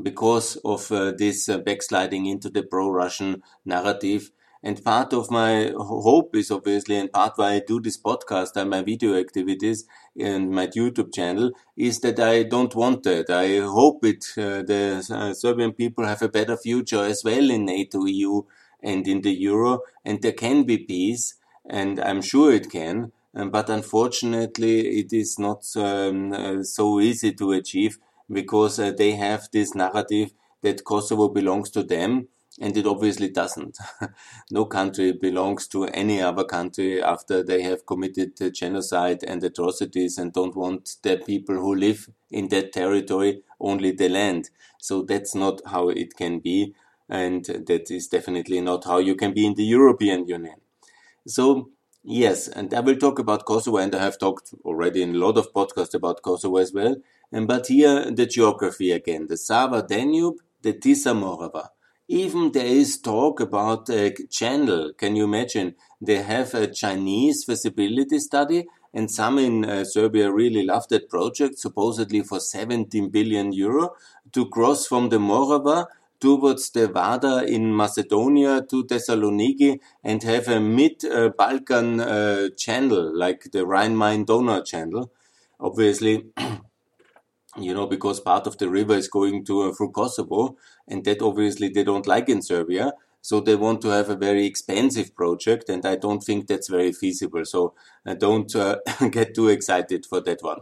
because 0.02 0.58
of 0.66 0.92
uh, 0.92 1.12
this 1.12 1.48
uh, 1.48 1.60
backsliding 1.60 2.26
into 2.26 2.50
the 2.50 2.64
pro-Russian 2.64 3.44
narrative. 3.64 4.32
And 4.64 4.82
part 4.84 5.12
of 5.12 5.30
my 5.30 5.74
hope 5.78 6.36
is 6.38 6.50
obviously, 6.50 6.96
and 6.96 7.12
part 7.12 7.34
why 7.36 7.56
I 7.56 7.60
do 7.60 7.82
this 7.82 7.98
podcast 7.98 8.56
and 8.56 8.70
my 8.70 8.82
video 8.82 9.16
activities 9.20 9.86
and 10.18 10.52
my 10.52 10.68
YouTube 10.68 11.14
channel 11.14 11.52
is 11.76 12.00
that 12.00 12.20
I 12.20 12.44
don't 12.44 12.74
want 12.74 13.04
that. 13.04 13.30
I 13.30 13.60
hope 13.60 14.06
it, 14.06 14.26
uh, 14.38 14.64
the 14.64 15.06
uh, 15.12 15.34
Serbian 15.34 15.74
people 15.74 16.06
have 16.06 16.22
a 16.22 16.30
better 16.30 16.56
future 16.56 17.04
as 17.04 17.24
well 17.26 17.50
in 17.50 17.66
NATO, 17.66 18.06
EU, 18.06 18.44
and 18.82 19.06
in 19.08 19.22
the 19.22 19.34
Euro, 19.34 19.82
and 20.06 20.22
there 20.22 20.34
can 20.34 20.64
be 20.64 20.78
peace, 20.78 21.36
and 21.70 22.00
I'm 22.00 22.22
sure 22.22 22.54
it 22.54 22.70
can. 22.70 23.12
Um, 23.36 23.50
but 23.50 23.70
unfortunately, 23.70 25.00
it 25.00 25.12
is 25.12 25.40
not 25.40 25.66
um, 25.76 26.32
uh, 26.32 26.64
so 26.64 27.00
easy 27.00 27.34
to 27.34 27.52
achieve 27.54 27.98
because 28.32 28.80
uh, 28.80 28.92
they 28.92 29.12
have 29.12 29.50
this 29.52 29.74
narrative 29.74 30.32
that 30.62 30.84
Kosovo 30.84 31.30
belongs 31.30 31.70
to 31.72 31.84
them, 31.84 32.28
and 32.60 32.76
it 32.78 32.86
obviously 32.86 33.30
doesn't. 33.30 33.78
no 34.52 34.66
country 34.66 35.12
belongs 35.12 35.68
to 35.68 35.86
any 35.86 36.22
other 36.22 36.44
country 36.44 37.02
after 37.02 37.44
they 37.44 37.62
have 37.64 37.86
committed 37.86 38.40
genocide 38.54 39.24
and 39.24 39.44
atrocities 39.44 40.18
and 40.18 40.34
don't 40.34 40.56
want 40.56 40.98
the 41.04 41.18
people 41.18 41.56
who 41.56 41.76
live 41.76 42.10
in 42.32 42.48
that 42.50 42.72
territory 42.72 43.42
only 43.60 43.92
the 43.92 44.10
land. 44.10 44.50
So 44.80 45.02
that's 45.04 45.34
not 45.36 45.62
how 45.66 45.90
it 45.90 46.16
can 46.16 46.40
be, 46.40 46.74
and 47.10 47.46
that 47.46 47.90
is 47.90 48.08
definitely 48.08 48.62
not 48.62 48.86
how 48.86 49.00
you 49.00 49.16
can 49.16 49.34
be 49.34 49.46
in 49.46 49.56
the 49.56 49.66
European 49.66 50.28
Union. 50.28 50.56
So 51.28 51.70
Yes, 52.06 52.50
and 52.50 52.74
I 52.74 52.82
will 52.82 52.98
talk 52.98 53.18
about 53.18 53.46
Kosovo, 53.46 53.78
and 53.78 53.96
I 53.96 54.04
have 54.04 54.20
talked 54.20 54.54
already 54.66 55.02
in 55.04 55.16
a 55.16 55.18
lot 55.18 55.38
of 55.38 55.54
podcasts 55.54 55.94
about 55.94 56.22
Kosovo 56.22 56.58
as 56.58 56.74
well. 56.74 56.98
And 57.32 57.48
but 57.48 57.68
here 57.68 58.12
the 58.12 58.26
geography 58.26 58.92
again: 58.92 59.28
the 59.28 59.38
Sava 59.38 59.82
Danube, 59.88 60.40
the 60.64 60.74
Tisa 60.74 61.14
Morava. 61.16 61.70
Even 62.08 62.52
there 62.52 62.66
is 62.66 63.00
talk 63.00 63.40
about 63.40 63.90
a 63.90 64.14
channel. 64.30 64.92
Can 64.98 65.16
you 65.16 65.24
imagine? 65.24 65.76
They 66.02 66.22
have 66.22 66.54
a 66.54 66.68
Chinese 66.68 67.46
feasibility 67.46 68.20
study, 68.20 68.66
and 68.94 69.10
some 69.10 69.40
in 69.40 69.64
uh, 69.64 69.86
Serbia 69.86 70.32
really 70.32 70.66
love 70.66 70.88
that 70.90 71.10
project, 71.10 71.60
supposedly 71.60 72.22
for 72.22 72.40
17 72.40 73.10
billion 73.10 73.54
euro, 73.54 73.96
to 74.34 74.50
cross 74.50 74.86
from 74.86 75.10
the 75.10 75.18
Morava 75.18 75.88
towards 76.20 76.70
the 76.72 76.88
Vardar 76.88 77.46
in 77.48 77.76
Macedonia 77.76 78.62
to 78.70 78.84
Thessaloniki 78.84 79.80
and 80.04 80.24
have 80.24 80.48
a 80.48 80.60
mid-Balkan 80.60 82.00
uh, 82.00 82.50
channel, 82.58 83.18
like 83.18 83.52
the 83.52 83.66
Rhine-Main-Donau 83.66 84.62
channel. 84.64 85.12
Obviously, 85.60 86.26
you 87.58 87.74
know, 87.74 87.88
because 87.88 88.20
part 88.20 88.48
of 88.48 88.58
the 88.58 88.70
river 88.70 88.96
is 88.96 89.08
going 89.08 89.46
to 89.46 89.64
uh, 89.64 89.74
through 89.74 89.92
Kosovo, 89.92 90.58
and 90.88 91.04
that 91.06 91.22
obviously 91.22 91.70
they 91.70 91.84
don't 91.84 92.08
like 92.08 92.30
in 92.30 92.42
Serbia. 92.42 92.94
So 93.22 93.40
they 93.40 93.56
want 93.56 93.82
to 93.82 93.88
have 93.90 94.10
a 94.10 94.18
very 94.18 94.46
expensive 94.46 95.16
project, 95.16 95.70
and 95.70 95.86
I 95.86 95.96
don't 95.96 96.22
think 96.22 96.48
that's 96.48 96.68
very 96.68 96.92
feasible. 96.92 97.46
So 97.46 97.74
uh, 98.06 98.16
don't 98.16 98.54
uh, 98.56 98.80
get 99.12 99.34
too 99.34 99.48
excited 99.48 100.06
for 100.06 100.20
that 100.22 100.44
one. 100.44 100.62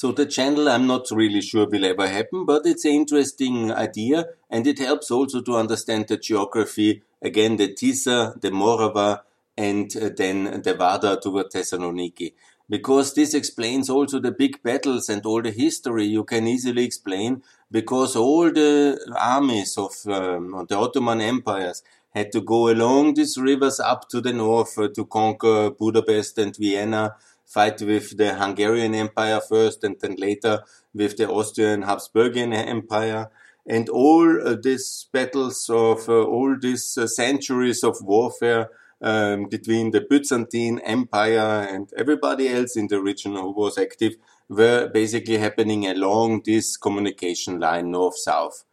So 0.00 0.12
the 0.12 0.24
channel, 0.24 0.66
I'm 0.70 0.86
not 0.86 1.10
really 1.10 1.42
sure 1.42 1.68
will 1.68 1.84
ever 1.84 2.08
happen, 2.08 2.46
but 2.46 2.64
it's 2.64 2.86
an 2.86 2.92
interesting 2.92 3.70
idea 3.70 4.28
and 4.48 4.66
it 4.66 4.78
helps 4.78 5.10
also 5.10 5.42
to 5.42 5.56
understand 5.56 6.08
the 6.08 6.16
geography. 6.16 7.02
Again, 7.20 7.58
the 7.58 7.74
Tisa, 7.74 8.40
the 8.40 8.48
Morava, 8.48 9.20
and 9.58 9.94
uh, 9.94 10.08
then 10.16 10.62
the 10.62 10.72
Vardar 10.72 11.20
toward 11.20 11.50
Thessaloniki. 11.50 12.32
Because 12.70 13.14
this 13.14 13.34
explains 13.34 13.90
also 13.90 14.20
the 14.20 14.30
big 14.30 14.62
battles 14.62 15.08
and 15.08 15.26
all 15.26 15.42
the 15.42 15.50
history 15.50 16.04
you 16.06 16.22
can 16.22 16.46
easily 16.46 16.84
explain 16.84 17.42
because 17.68 18.14
all 18.14 18.50
the 18.52 18.96
armies 19.18 19.76
of 19.76 19.92
um, 20.06 20.66
the 20.68 20.78
Ottoman 20.78 21.20
empires 21.20 21.82
had 22.14 22.30
to 22.30 22.40
go 22.40 22.68
along 22.68 23.14
these 23.14 23.36
rivers 23.36 23.80
up 23.80 24.08
to 24.10 24.20
the 24.20 24.32
north 24.32 24.78
uh, 24.78 24.88
to 24.94 25.04
conquer 25.04 25.70
Budapest 25.70 26.38
and 26.38 26.56
Vienna 26.56 27.16
fight 27.44 27.82
with 27.82 28.16
the 28.16 28.34
Hungarian 28.34 28.94
Empire 28.94 29.40
first 29.40 29.82
and 29.82 29.96
then 30.00 30.14
later 30.16 30.62
with 30.94 31.16
the 31.16 31.28
Austrian 31.28 31.82
Habsburgian 31.82 32.54
Empire. 32.54 33.30
And 33.66 33.88
all 33.88 34.46
uh, 34.46 34.56
these 34.60 35.08
battles 35.12 35.68
of 35.68 36.08
uh, 36.08 36.22
all 36.22 36.56
these 36.56 36.96
uh, 36.96 37.08
centuries 37.08 37.82
of 37.82 37.96
warfare 38.00 38.70
um, 39.02 39.46
between 39.48 39.90
the 39.90 40.00
Byzantine 40.00 40.78
Empire 40.80 41.66
and 41.68 41.90
everybody 41.96 42.48
else 42.48 42.76
in 42.76 42.88
the 42.88 43.00
region 43.00 43.34
who 43.34 43.52
was 43.52 43.78
active 43.78 44.16
were 44.48 44.88
basically 44.88 45.38
happening 45.38 45.86
along 45.86 46.42
this 46.44 46.76
communication 46.76 47.60
line 47.60 47.90
north-south. 47.90 48.64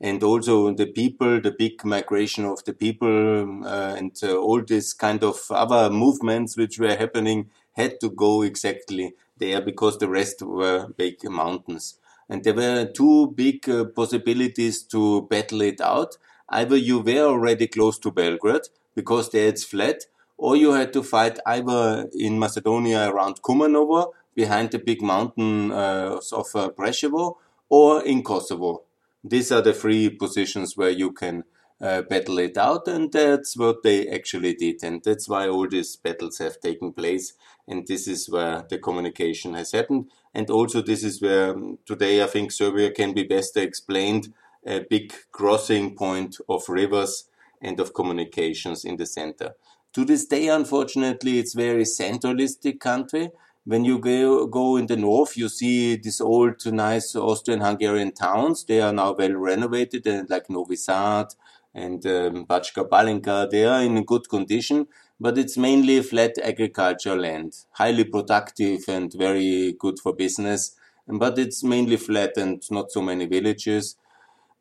And 0.00 0.22
also 0.22 0.74
the 0.74 0.86
people, 0.86 1.40
the 1.40 1.52
big 1.52 1.84
migration 1.84 2.44
of 2.44 2.64
the 2.64 2.74
people, 2.74 3.64
uh, 3.64 3.94
and 3.96 4.12
uh, 4.22 4.36
all 4.36 4.62
this 4.62 4.92
kind 4.92 5.22
of 5.24 5.40
other 5.50 5.88
movements 5.88 6.56
which 6.56 6.78
were 6.78 6.96
happening 6.96 7.50
had 7.72 8.00
to 8.00 8.10
go 8.10 8.42
exactly 8.42 9.14
there 9.38 9.60
because 9.60 9.98
the 9.98 10.08
rest 10.08 10.42
were 10.42 10.88
big 10.96 11.16
mountains. 11.24 11.98
And 12.28 12.42
there 12.44 12.54
were 12.54 12.86
two 12.86 13.32
big 13.34 13.68
uh, 13.68 13.84
possibilities 13.84 14.82
to 14.84 15.22
battle 15.22 15.62
it 15.62 15.80
out. 15.80 16.18
Either 16.48 16.76
you 16.76 17.00
were 17.00 17.26
already 17.26 17.66
close 17.66 17.98
to 18.00 18.10
Belgrade 18.10 18.68
because 18.96 19.30
there 19.30 19.46
it's 19.46 19.62
flat, 19.62 20.06
or 20.36 20.56
you 20.56 20.72
had 20.72 20.92
to 20.94 21.04
fight 21.04 21.38
either 21.46 22.08
in 22.18 22.38
Macedonia 22.40 23.08
around 23.08 23.42
Kumanovo, 23.42 24.12
behind 24.34 24.72
the 24.72 24.78
big 24.78 25.00
mountain 25.00 25.70
uh, 25.70 26.18
of 26.32 26.46
uh, 26.54 26.68
Preševo, 26.70 27.36
or 27.68 28.02
in 28.02 28.22
Kosovo. 28.22 28.82
These 29.22 29.52
are 29.52 29.62
the 29.62 29.72
three 29.72 30.10
positions 30.10 30.76
where 30.76 30.90
you 30.90 31.12
can 31.12 31.44
uh, 31.80 32.02
battle 32.02 32.38
it 32.38 32.56
out, 32.56 32.88
and 32.88 33.12
that's 33.12 33.56
what 33.56 33.82
they 33.82 34.08
actually 34.08 34.54
did, 34.54 34.82
and 34.82 35.02
that's 35.04 35.28
why 35.28 35.48
all 35.48 35.68
these 35.68 35.96
battles 35.96 36.38
have 36.38 36.60
taken 36.60 36.92
place, 36.92 37.34
and 37.68 37.86
this 37.86 38.08
is 38.08 38.28
where 38.28 38.64
the 38.68 38.78
communication 38.78 39.54
has 39.54 39.72
happened, 39.72 40.10
and 40.34 40.50
also 40.50 40.80
this 40.80 41.04
is 41.04 41.20
where 41.20 41.50
um, 41.50 41.78
today 41.84 42.22
I 42.22 42.26
think 42.26 42.52
Serbia 42.52 42.90
can 42.90 43.14
be 43.14 43.24
best 43.24 43.56
explained 43.56 44.32
a 44.66 44.80
big 44.80 45.12
crossing 45.32 45.96
point 45.96 46.38
of 46.48 46.68
rivers 46.68 47.28
and 47.60 47.80
of 47.80 47.94
communications 47.94 48.84
in 48.84 48.96
the 48.96 49.06
center. 49.06 49.54
To 49.94 50.04
this 50.04 50.26
day, 50.26 50.48
unfortunately, 50.48 51.38
it's 51.38 51.54
very 51.54 51.84
centralistic 51.84 52.80
country. 52.80 53.30
When 53.64 53.84
you 53.84 53.98
go, 53.98 54.46
go 54.46 54.76
in 54.76 54.86
the 54.86 54.96
north, 54.96 55.36
you 55.36 55.48
see 55.48 55.96
these 55.96 56.20
old, 56.20 56.64
nice 56.66 57.16
Austrian-Hungarian 57.16 58.12
towns. 58.12 58.64
They 58.64 58.80
are 58.80 58.92
now 58.92 59.12
well 59.12 59.32
renovated, 59.32 60.06
and 60.06 60.28
like 60.28 60.48
Novi 60.50 60.76
Sad 60.76 61.34
and 61.74 62.06
um, 62.06 62.46
Bačka 62.46 63.50
they 63.50 63.64
are 63.64 63.82
in 63.82 64.04
good 64.04 64.28
condition. 64.28 64.86
But 65.18 65.38
it's 65.38 65.56
mainly 65.56 66.02
flat 66.02 66.34
agricultural 66.42 67.18
land, 67.18 67.54
highly 67.70 68.04
productive 68.04 68.80
and 68.88 69.12
very 69.12 69.72
good 69.78 69.98
for 69.98 70.14
business. 70.14 70.76
But 71.08 71.38
it's 71.38 71.64
mainly 71.64 71.96
flat 71.96 72.36
and 72.36 72.62
not 72.70 72.92
so 72.92 73.00
many 73.00 73.26
villages 73.26 73.96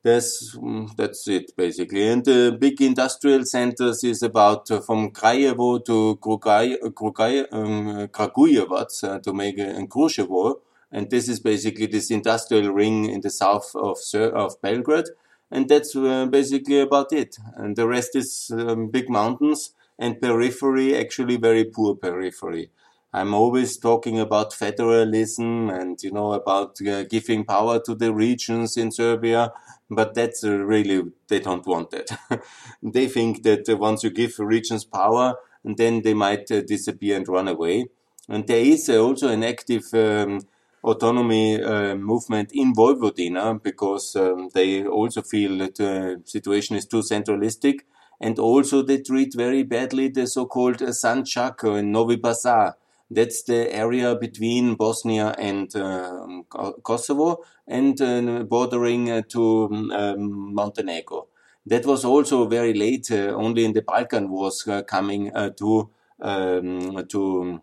that's 0.06 0.56
mm, 0.56 0.96
that's 0.96 1.28
it 1.28 1.52
basically. 1.58 2.08
And 2.08 2.24
the 2.24 2.56
big 2.58 2.80
industrial 2.80 3.44
centers 3.44 4.04
is 4.04 4.22
about 4.22 4.70
uh, 4.70 4.80
from 4.80 5.10
Kraljevo 5.10 5.84
to 5.86 6.18
Kragujevac 6.22 7.52
um, 7.52 9.12
uh, 9.12 9.20
to 9.20 9.34
make 9.34 9.58
and 9.58 9.90
Kruševo. 9.90 10.62
And 10.92 11.10
this 11.10 11.28
is 11.28 11.40
basically 11.40 11.88
this 11.88 12.12
industrial 12.12 12.72
ring 12.72 13.06
in 13.06 13.22
the 13.22 13.32
south 13.32 13.76
of 13.76 13.98
of 14.14 14.62
Belgrade. 14.62 15.10
And 15.50 15.68
that's 15.68 15.96
uh, 15.96 16.28
basically 16.28 16.80
about 16.82 17.12
it. 17.12 17.38
And 17.56 17.76
the 17.76 17.88
rest 17.88 18.16
is 18.16 18.52
um, 18.54 18.90
big 18.90 19.10
mountains 19.10 19.74
and 19.98 20.22
periphery, 20.22 20.96
actually 20.96 21.38
very 21.38 21.64
poor 21.66 21.96
periphery. 21.96 22.70
I'm 23.16 23.34
always 23.34 23.78
talking 23.78 24.20
about 24.20 24.54
federalism 24.54 25.70
and, 25.70 26.02
you 26.04 26.12
know, 26.12 26.34
about 26.34 26.82
uh, 26.82 27.04
giving 27.04 27.46
power 27.46 27.80
to 27.86 27.96
the 27.96 28.14
regions 28.14 28.78
in 28.78 28.92
Serbia 28.92 29.54
but 29.90 30.14
that's 30.14 30.44
uh, 30.44 30.58
really 30.58 31.04
they 31.28 31.40
don't 31.40 31.66
want 31.66 31.92
that. 31.92 32.10
they 32.84 33.08
think 33.08 33.44
that 33.44 33.70
uh, 33.70 33.78
once 33.78 34.04
you 34.04 34.10
give 34.10 34.38
regions 34.40 34.84
power, 34.84 35.36
then 35.64 36.02
they 36.02 36.14
might 36.14 36.50
uh, 36.52 36.62
disappear 36.62 37.18
and 37.18 37.28
run 37.28 37.48
away. 37.48 37.88
And 38.28 38.48
there 38.48 38.60
is 38.62 38.90
also 38.90 39.30
an 39.30 39.44
active 39.44 39.84
um, 39.94 40.42
autonomy 40.84 41.62
uh, 41.62 41.96
movement 41.96 42.52
in 42.54 42.74
Vojvodina 42.74 43.62
because 43.62 44.16
um, 44.16 44.50
they 44.54 44.86
also 44.86 45.22
feel 45.22 45.58
that 45.60 45.76
the 45.76 46.22
situation 46.26 46.76
is 46.76 46.88
too 46.88 47.04
centralistic. 47.04 47.82
And 48.20 48.40
also 48.40 48.82
they 48.82 49.02
treat 49.02 49.36
very 49.36 49.64
badly 49.64 50.08
the 50.08 50.26
so-called 50.26 50.78
Sanjak 50.78 51.64
in 51.78 51.92
Novi 51.92 52.18
Pazar 52.18 52.74
that's 53.10 53.44
the 53.44 53.74
area 53.74 54.16
between 54.16 54.76
Bosnia 54.76 55.36
and 55.38 55.74
uh, 55.76 56.42
Kosovo 56.84 57.44
and 57.68 58.00
uh, 58.02 58.44
bordering 58.44 59.12
uh, 59.12 59.22
to 59.30 59.68
um, 59.94 60.56
Montenegro. 60.56 61.28
That 61.68 61.86
was 61.86 62.06
also 62.06 62.48
very 62.48 62.74
late, 62.74 63.10
uh, 63.12 63.34
only 63.36 63.66
in 63.66 63.74
the 63.74 63.82
Balkan 63.82 64.30
wars 64.30 64.68
uh, 64.68 64.84
coming 64.84 65.32
to 65.58 65.90
um, 66.22 67.06
to 67.08 67.62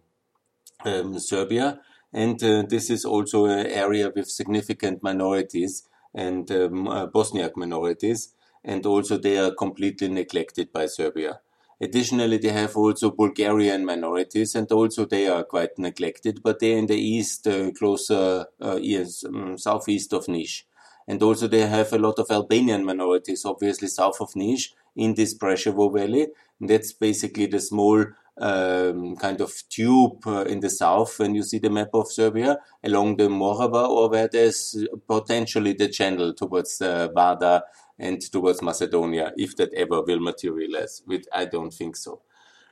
um, 0.84 1.18
Serbia. 1.18 1.80
And 2.12 2.38
this 2.38 2.90
is 2.90 3.04
also 3.04 3.46
an 3.46 3.66
area 3.66 4.12
with 4.14 4.28
significant 4.28 5.02
minorities 5.02 5.88
and 6.14 6.50
um, 6.50 6.84
Bosniak 7.14 7.56
minorities. 7.56 8.34
And 8.64 8.84
also 8.84 9.16
they 9.16 9.38
are 9.38 9.52
completely 9.52 10.08
neglected 10.08 10.72
by 10.72 10.86
Serbia. 10.86 11.40
Additionally, 11.82 12.38
they 12.38 12.52
have 12.52 12.76
also 12.76 13.10
Bulgarian 13.10 13.84
minorities, 13.84 14.54
and 14.54 14.70
also 14.70 15.04
they 15.04 15.26
are 15.26 15.42
quite 15.42 15.76
neglected, 15.78 16.40
but 16.40 16.60
they're 16.60 16.78
in 16.78 16.86
the 16.86 17.02
east, 17.16 17.48
uh, 17.48 17.72
closer, 17.72 18.46
uh, 18.60 18.78
yes, 18.80 19.24
um, 19.24 19.58
southeast 19.58 20.12
of 20.12 20.26
Niš. 20.26 20.62
And 21.08 21.20
also 21.24 21.48
they 21.48 21.66
have 21.66 21.92
a 21.92 21.98
lot 21.98 22.20
of 22.20 22.30
Albanian 22.30 22.84
minorities, 22.84 23.44
obviously 23.44 23.88
south 23.88 24.20
of 24.20 24.30
Niš, 24.34 24.72
in 24.94 25.14
this 25.14 25.36
Preševo 25.36 25.92
Valley. 25.92 26.28
And 26.60 26.70
that's 26.70 26.92
basically 26.92 27.46
the 27.46 27.58
small 27.58 28.04
um, 28.38 29.16
kind 29.16 29.40
of 29.40 29.52
tube 29.68 30.26
uh, 30.26 30.44
in 30.44 30.60
the 30.60 30.70
south 30.70 31.18
when 31.18 31.34
you 31.34 31.42
see 31.42 31.58
the 31.58 31.70
map 31.70 31.90
of 31.94 32.10
Serbia 32.10 32.58
along 32.82 33.16
the 33.16 33.28
Morava 33.28 33.88
or 33.88 34.08
where 34.08 34.28
there's 34.28 34.84
potentially 35.06 35.74
the 35.74 35.88
channel 35.88 36.32
towards 36.32 36.80
uh, 36.80 37.08
Vardar 37.14 37.62
and 37.98 38.20
towards 38.32 38.62
Macedonia, 38.62 39.32
if 39.36 39.56
that 39.56 39.72
ever 39.74 40.02
will 40.02 40.20
materialize, 40.20 41.02
which 41.04 41.24
I 41.32 41.44
don't 41.44 41.72
think 41.72 41.96
so. 41.96 42.20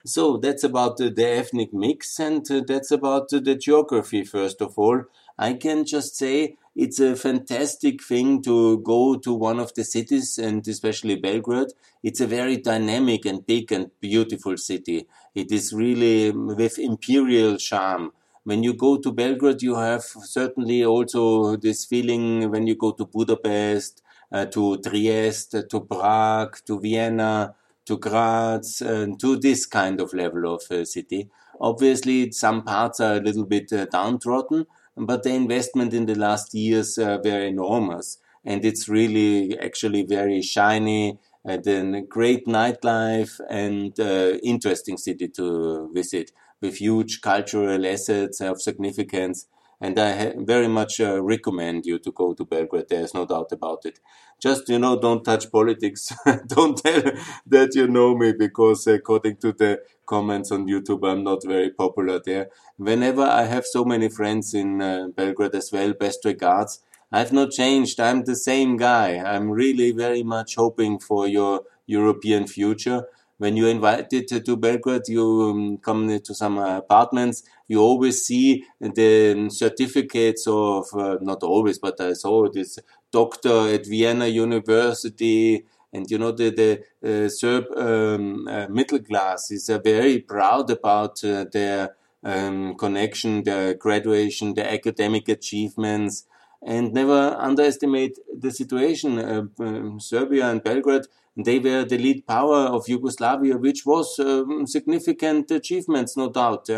So 0.05 0.39
that's 0.39 0.65
about 0.65 0.97
the, 0.97 1.11
the 1.11 1.29
ethnic 1.29 1.75
mix, 1.75 2.19
and 2.19 2.51
uh, 2.51 2.63
that's 2.67 2.91
about 2.91 3.29
the 3.29 3.55
geography, 3.55 4.25
first 4.25 4.63
of 4.63 4.79
all. 4.79 5.03
I 5.41 5.55
can 5.55 5.87
just 5.87 6.17
say 6.17 6.59
it's 6.77 7.01
a 7.01 7.17
fantastic 7.17 8.03
thing 8.05 8.43
to 8.43 8.79
go 8.81 9.17
to 9.17 9.33
one 9.33 9.59
of 9.59 9.73
the 9.73 9.85
cities, 9.85 10.39
and 10.39 10.67
especially 10.69 11.17
Belgrade. 11.17 11.73
It's 12.03 12.21
a 12.21 12.27
very 12.27 12.59
dynamic 12.59 13.25
and 13.25 13.47
big 13.47 13.73
and 13.73 13.91
beautiful 14.01 14.59
city. 14.59 15.07
It 15.35 15.51
is 15.51 15.73
really 15.73 16.31
with 16.31 16.79
imperial 16.79 17.57
charm. 17.57 18.13
When 18.45 18.63
you 18.63 18.75
go 18.75 18.99
to 18.99 19.13
Belgrade, 19.13 19.63
you 19.63 19.77
have 19.77 20.03
certainly 20.03 20.85
also 20.85 21.57
this 21.57 21.87
feeling 21.87 22.51
when 22.51 22.67
you 22.67 22.75
go 22.75 22.93
to 22.93 23.07
Budapest, 23.07 24.03
uh, 24.31 24.45
to 24.45 24.77
Trieste, 24.77 25.71
to 25.71 25.81
Prague, 25.81 26.59
to 26.67 26.79
Vienna, 26.79 27.55
to 27.87 27.97
Graz, 27.97 28.83
and 28.83 29.19
to 29.21 29.37
this 29.37 29.65
kind 29.65 30.03
of 30.03 30.13
level 30.13 30.55
of 30.55 30.63
uh, 30.71 30.85
city. 30.85 31.31
Obviously, 31.59 32.31
some 32.31 32.63
parts 32.63 33.01
are 33.01 33.17
a 33.17 33.21
little 33.21 33.47
bit 33.47 33.73
uh, 33.73 33.87
downtrodden, 33.87 34.67
but 34.97 35.23
the 35.23 35.31
investment 35.31 35.95
in 35.95 36.07
the 36.07 36.15
last 36.15 36.55
years 36.55 36.99
uh, 36.99 37.19
were 37.25 37.41
enormous. 37.41 38.19
And 38.45 38.65
it's 38.65 38.89
really 38.89 39.59
actually 39.59 40.03
very 40.05 40.41
shiny, 40.43 41.19
and 41.45 41.67
a 41.95 42.01
great 42.03 42.47
nightlife 42.47 43.41
and 43.49 43.99
uh, 44.01 44.39
interesting 44.43 44.97
city 44.97 45.29
to 45.29 45.91
visit 45.93 46.33
with 46.61 46.77
huge 46.77 47.21
cultural 47.21 47.87
assets 47.87 48.41
of 48.41 48.61
significance 48.61 49.47
and 49.81 49.99
I 49.99 50.35
very 50.37 50.69
much 50.69 51.01
uh, 51.01 51.23
recommend 51.23 51.87
you 51.87 51.99
to 52.01 52.13
go 52.13 52.35
to 52.35 52.45
Belgrade. 52.45 52.87
There's 52.89 53.15
no 53.15 53.25
doubt 53.25 53.53
about 53.53 53.87
it. 53.87 53.99
Just 54.41 54.69
you 54.69 54.79
know, 54.79 54.99
don't 54.99 55.25
touch 55.25 55.51
politics. 55.51 56.13
don't 56.47 56.77
tell 56.77 57.03
that 57.47 57.75
you 57.75 57.87
know 57.89 58.15
me 58.17 58.33
because 58.33 58.87
according 58.87 59.37
to 59.37 59.53
the 59.53 59.81
comments 60.07 60.51
on 60.51 60.67
YouTube, 60.67 61.11
I'm 61.11 61.25
not 61.25 61.45
very 61.45 61.71
popular 61.71 62.21
there. 62.25 62.49
Whenever 62.77 63.23
I 63.23 63.45
have 63.45 63.65
so 63.67 63.85
many 63.85 64.09
friends 64.09 64.55
in 64.55 64.83
uh, 64.83 65.09
Belgrade 65.15 65.55
as 65.55 65.71
well, 65.73 65.93
best 65.93 66.25
regards. 66.25 66.81
I've 67.13 67.33
not 67.33 67.51
changed. 67.51 67.99
I'm 67.99 68.23
the 68.25 68.37
same 68.37 68.77
guy. 68.77 69.17
I'm 69.17 69.51
really 69.51 69.91
very 69.91 70.23
much 70.23 70.55
hoping 70.55 71.01
for 71.01 71.27
your 71.27 71.63
European 71.87 72.47
future 72.47 73.07
when 73.41 73.57
you're 73.57 73.71
invited 73.71 74.29
to 74.45 74.57
Belgrade, 74.57 75.09
you 75.09 75.25
um, 75.49 75.79
come 75.79 76.21
to 76.21 76.35
some 76.35 76.59
apartments, 76.59 77.43
you 77.69 77.81
always 77.81 78.23
see 78.27 78.67
the 78.79 79.49
certificates 79.51 80.47
of, 80.47 80.85
uh, 80.93 81.17
not 81.23 81.43
always, 81.43 81.79
but 81.79 81.99
I 82.03 82.13
saw 82.13 82.51
this 82.51 82.79
doctor 83.11 83.73
at 83.75 83.87
Vienna 83.87 84.27
University, 84.27 85.65
and 85.91 86.11
you 86.11 86.19
know 86.19 86.33
the 86.33 86.51
the 86.51 86.71
uh, 87.03 87.29
Serb 87.31 87.65
um, 87.79 88.47
uh, 88.47 88.67
middle 88.69 88.99
class 88.99 89.51
is 89.51 89.71
uh, 89.71 89.79
very 89.79 90.19
proud 90.19 90.71
about 90.71 91.25
uh, 91.25 91.47
their 91.51 91.97
um, 92.23 92.75
connection, 92.75 93.43
their 93.45 93.73
graduation, 93.73 94.53
their 94.53 94.69
academic 94.69 95.31
achievements, 95.31 96.27
and 96.63 96.93
never 96.93 97.35
underestimate 97.39 98.19
the 98.39 98.51
situation. 98.51 99.19
Uh, 99.19 99.45
um, 99.61 99.99
Serbia 99.99 100.51
and 100.51 100.63
Belgrade 100.63 101.07
they 101.37 101.59
were 101.59 101.85
the 101.85 101.99
lead 101.99 102.27
power 102.27 102.67
of 102.67 102.89
Yugoslavia, 102.89 103.57
which 103.57 103.87
was 103.87 104.19
um, 104.19 104.67
significant 104.67 105.51
achievements, 105.51 106.17
no 106.17 106.31
doubt. 106.31 106.69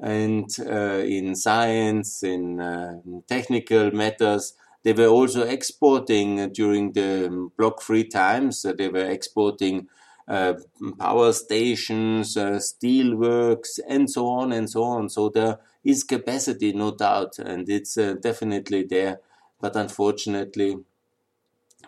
And 0.00 0.48
uh, 0.60 1.02
in 1.16 1.34
science, 1.34 2.22
in 2.22 2.60
uh, 2.60 3.00
technical 3.28 3.90
matters. 3.90 4.54
They 4.82 4.94
were 4.94 5.08
also 5.08 5.42
exporting 5.42 6.52
during 6.52 6.92
the 6.92 7.50
block 7.58 7.82
free 7.82 8.04
times. 8.04 8.62
they 8.62 8.88
were 8.88 9.04
exporting 9.10 9.88
uh, 10.26 10.54
power 10.98 11.32
stations, 11.34 12.36
uh, 12.36 12.58
steel 12.60 13.16
works, 13.16 13.78
and 13.86 14.08
so 14.10 14.26
on 14.26 14.52
and 14.52 14.70
so 14.70 14.84
on. 14.84 15.10
So 15.10 15.28
there 15.28 15.58
is 15.84 16.02
capacity, 16.04 16.72
no 16.72 16.92
doubt, 16.92 17.38
and 17.38 17.68
it's 17.68 17.98
uh, 17.98 18.14
definitely 18.14 18.84
there. 18.84 19.20
But 19.60 19.76
unfortunately, 19.76 20.78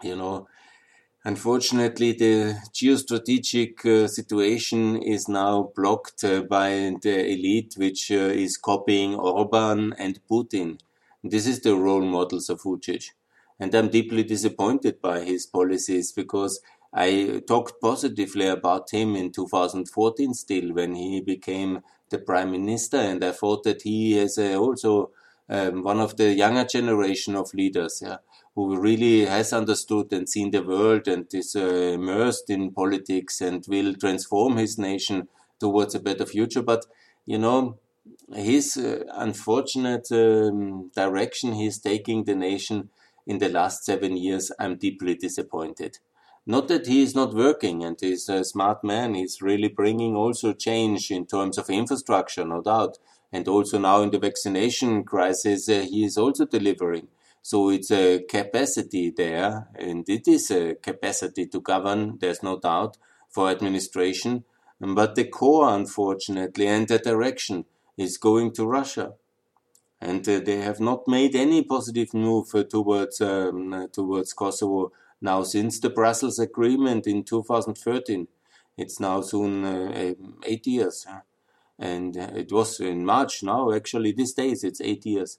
you 0.03 0.17
know, 0.17 0.49
unfortunately, 1.25 2.13
the 2.13 2.59
geostrategic 2.73 3.85
uh, 3.87 4.09
situation 4.09 5.03
is 5.03 5.29
now 5.29 5.71
blocked 5.75 6.25
uh, 6.25 6.43
by 6.43 6.95
the 7.03 7.27
elite, 7.33 7.75
which 7.77 8.11
uh, 8.11 8.15
is 8.45 8.57
copying 8.57 9.15
Orban 9.15 9.95
and 9.99 10.21
Putin. 10.31 10.79
This 11.23 11.47
is 11.47 11.61
the 11.61 11.77
role 11.77 12.03
models 12.03 12.49
of 12.49 12.63
Vucic. 12.63 13.11
And 13.61 13.75
I'm 13.75 13.89
deeply 13.89 14.25
disappointed 14.25 15.01
by 15.01 15.21
his 15.21 15.47
policies 15.47 16.13
because 16.13 16.61
I 16.93 17.43
talked 17.47 17.81
positively 17.81 18.49
about 18.49 18.91
him 18.91 19.15
in 19.17 19.31
2014 19.31 20.35
still 20.35 20.73
when 20.75 20.95
he 20.95 21.21
became 21.21 21.83
the 22.11 22.19
prime 22.19 22.51
minister. 22.51 22.97
And 22.97 23.25
I 23.25 23.33
thought 23.33 23.63
that 23.65 23.83
he 23.83 24.19
is 24.19 24.37
uh, 24.37 24.57
also 24.57 25.11
um, 25.49 25.83
one 25.85 26.01
of 26.01 26.17
the 26.17 26.33
younger 26.33 26.65
generation 26.65 27.37
of 27.37 27.55
leaders 27.55 28.03
yeah, 28.05 28.17
who 28.55 28.79
really 28.79 29.25
has 29.25 29.53
understood 29.53 30.13
and 30.13 30.29
seen 30.29 30.51
the 30.51 30.63
world 30.63 31.09
and 31.09 31.27
is 31.33 31.57
uh, 31.57 31.61
immersed 31.95 32.51
in 32.51 32.71
politics 32.71 33.41
and 33.41 33.65
will 33.69 33.95
transform 33.95 34.57
his 34.57 34.79
nation 34.79 35.29
towards 35.59 35.95
a 35.95 36.01
better 36.01 36.27
future. 36.27 36.63
But, 36.63 36.85
you 37.25 37.39
know, 37.39 37.79
his 38.35 38.77
uh, 38.77 39.05
unfortunate 39.15 40.09
um, 40.13 40.91
direction 40.95 41.55
he's 41.55 41.79
taking 41.79 42.25
the 42.25 42.35
nation 42.35 42.91
in 43.27 43.39
the 43.39 43.49
last 43.49 43.85
seven 43.85 44.17
years, 44.17 44.51
I'm 44.59 44.77
deeply 44.77 45.15
disappointed. 45.15 45.99
Not 46.45 46.69
that 46.69 46.87
he 46.89 47.03
is 47.03 47.15
not 47.15 47.35
working 47.35 47.85
and 47.85 47.97
he's 48.01 48.29
a 48.29 48.45
smart 48.45 48.83
man. 48.83 49.15
He's 49.15 49.41
really 49.41 49.69
bringing 49.69 50.17
also 50.17 50.53
change 50.53 51.11
in 51.11 51.27
terms 51.27 51.57
of 51.57 51.71
infrastructure, 51.71 52.45
no 52.45 52.61
doubt. 52.61 52.99
And 53.33 53.47
also 53.47 53.79
now 53.79 54.03
in 54.03 54.11
the 54.11 54.19
vaccination 54.19 55.05
crisis, 55.05 55.69
uh, 55.69 55.87
he 55.89 56.05
is 56.05 56.19
also 56.19 56.45
delivering. 56.45 57.09
So 57.43 57.71
it's 57.71 57.91
a 57.91 58.23
capacity 58.23 59.11
there, 59.11 59.69
and 59.75 60.09
it 60.09 60.29
is 60.29 60.51
a 60.53 60.77
capacity 60.77 61.47
to 61.49 61.61
govern, 61.61 62.19
there's 62.21 62.43
no 62.43 62.59
doubt, 62.59 62.97
for 63.29 63.51
administration. 63.51 64.45
But 64.81 65.17
the 65.17 65.25
core, 65.25 65.69
unfortunately, 65.69 66.69
and 66.69 66.87
the 66.87 66.99
direction 66.99 67.65
is 67.97 68.17
going 68.17 68.53
to 68.53 68.67
Russia. 68.67 69.15
And 70.01 70.29
uh, 70.29 70.41
they 70.41 70.59
have 70.59 70.81
not 70.81 71.07
made 71.07 71.35
any 71.35 71.63
positive 71.63 72.15
move 72.15 72.55
uh, 72.55 72.65
towards, 72.65 73.21
um, 73.21 73.89
towards 73.93 74.33
Kosovo 74.33 74.93
now 75.21 75.43
since 75.45 75.79
the 75.79 75.91
Brussels 75.91 76.39
Agreement 76.39 77.07
in 77.07 77.23
2013. 77.23 78.27
It's 78.77 78.99
now 78.99 79.21
soon 79.21 79.65
uh, 79.65 80.15
eight 80.45 80.67
years. 80.67 81.07
And 81.79 82.17
uh, 82.17 82.31
it 82.35 82.51
was 82.53 82.81
in 82.81 83.05
March 83.05 83.43
now, 83.43 83.73
actually, 83.73 84.13
these 84.13 84.33
days 84.33 84.65
it's 84.65 84.81
eight 84.81 85.07
years. 85.07 85.39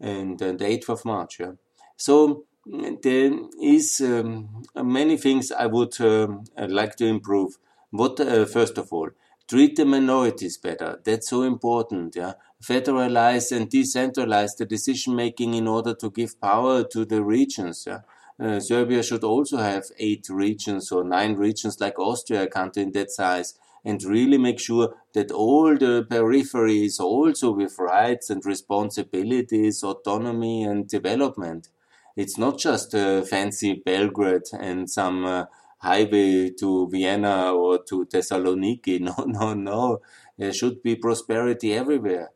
And, 0.00 0.40
and 0.40 0.58
the 0.58 0.64
8th 0.64 0.88
of 0.88 1.04
March. 1.04 1.40
Yeah. 1.40 1.52
So 1.96 2.44
there 2.66 3.32
is 3.62 4.00
um, 4.00 4.62
many 4.74 5.16
things 5.16 5.52
I 5.52 5.66
would 5.66 6.00
um, 6.00 6.44
like 6.56 6.96
to 6.96 7.06
improve. 7.06 7.58
What, 7.90 8.20
uh, 8.20 8.46
first 8.46 8.78
of 8.78 8.92
all, 8.92 9.10
treat 9.48 9.76
the 9.76 9.84
minorities 9.84 10.56
better. 10.58 11.00
That's 11.04 11.28
so 11.28 11.42
important. 11.42 12.14
Yeah, 12.16 12.34
federalize 12.62 13.54
and 13.54 13.68
decentralize 13.68 14.56
the 14.56 14.66
decision 14.66 15.16
making 15.16 15.54
in 15.54 15.66
order 15.66 15.94
to 15.94 16.10
give 16.10 16.40
power 16.40 16.84
to 16.84 17.04
the 17.04 17.22
regions. 17.22 17.84
Yeah, 17.86 18.00
uh, 18.38 18.60
Serbia 18.60 19.02
should 19.02 19.24
also 19.24 19.56
have 19.56 19.84
eight 19.98 20.28
regions 20.30 20.92
or 20.92 21.02
nine 21.02 21.34
regions 21.34 21.80
like 21.80 21.98
Austria, 21.98 22.44
a 22.44 22.46
country 22.46 22.82
in 22.84 22.92
that 22.92 23.10
size, 23.10 23.54
and 23.84 24.02
really 24.04 24.38
make 24.38 24.60
sure 24.60 24.94
that 25.14 25.30
all 25.30 25.76
the 25.76 26.06
peripheries 26.10 27.00
also 27.00 27.50
with 27.52 27.78
rights 27.78 28.30
and 28.30 28.44
responsibilities, 28.44 29.82
autonomy 29.82 30.64
and 30.64 30.88
development. 30.88 31.68
It's 32.16 32.36
not 32.36 32.58
just 32.58 32.94
a 32.94 33.22
fancy 33.22 33.74
Belgrade 33.84 34.42
and 34.58 34.90
some 34.90 35.24
uh, 35.24 35.44
highway 35.78 36.50
to 36.58 36.88
Vienna 36.88 37.52
or 37.52 37.82
to 37.84 38.04
Thessaloniki. 38.06 39.00
No, 39.08 39.24
no, 39.26 39.54
no. 39.54 40.00
There 40.36 40.52
should 40.52 40.82
be 40.82 40.96
prosperity 40.96 41.72
everywhere. 41.74 42.30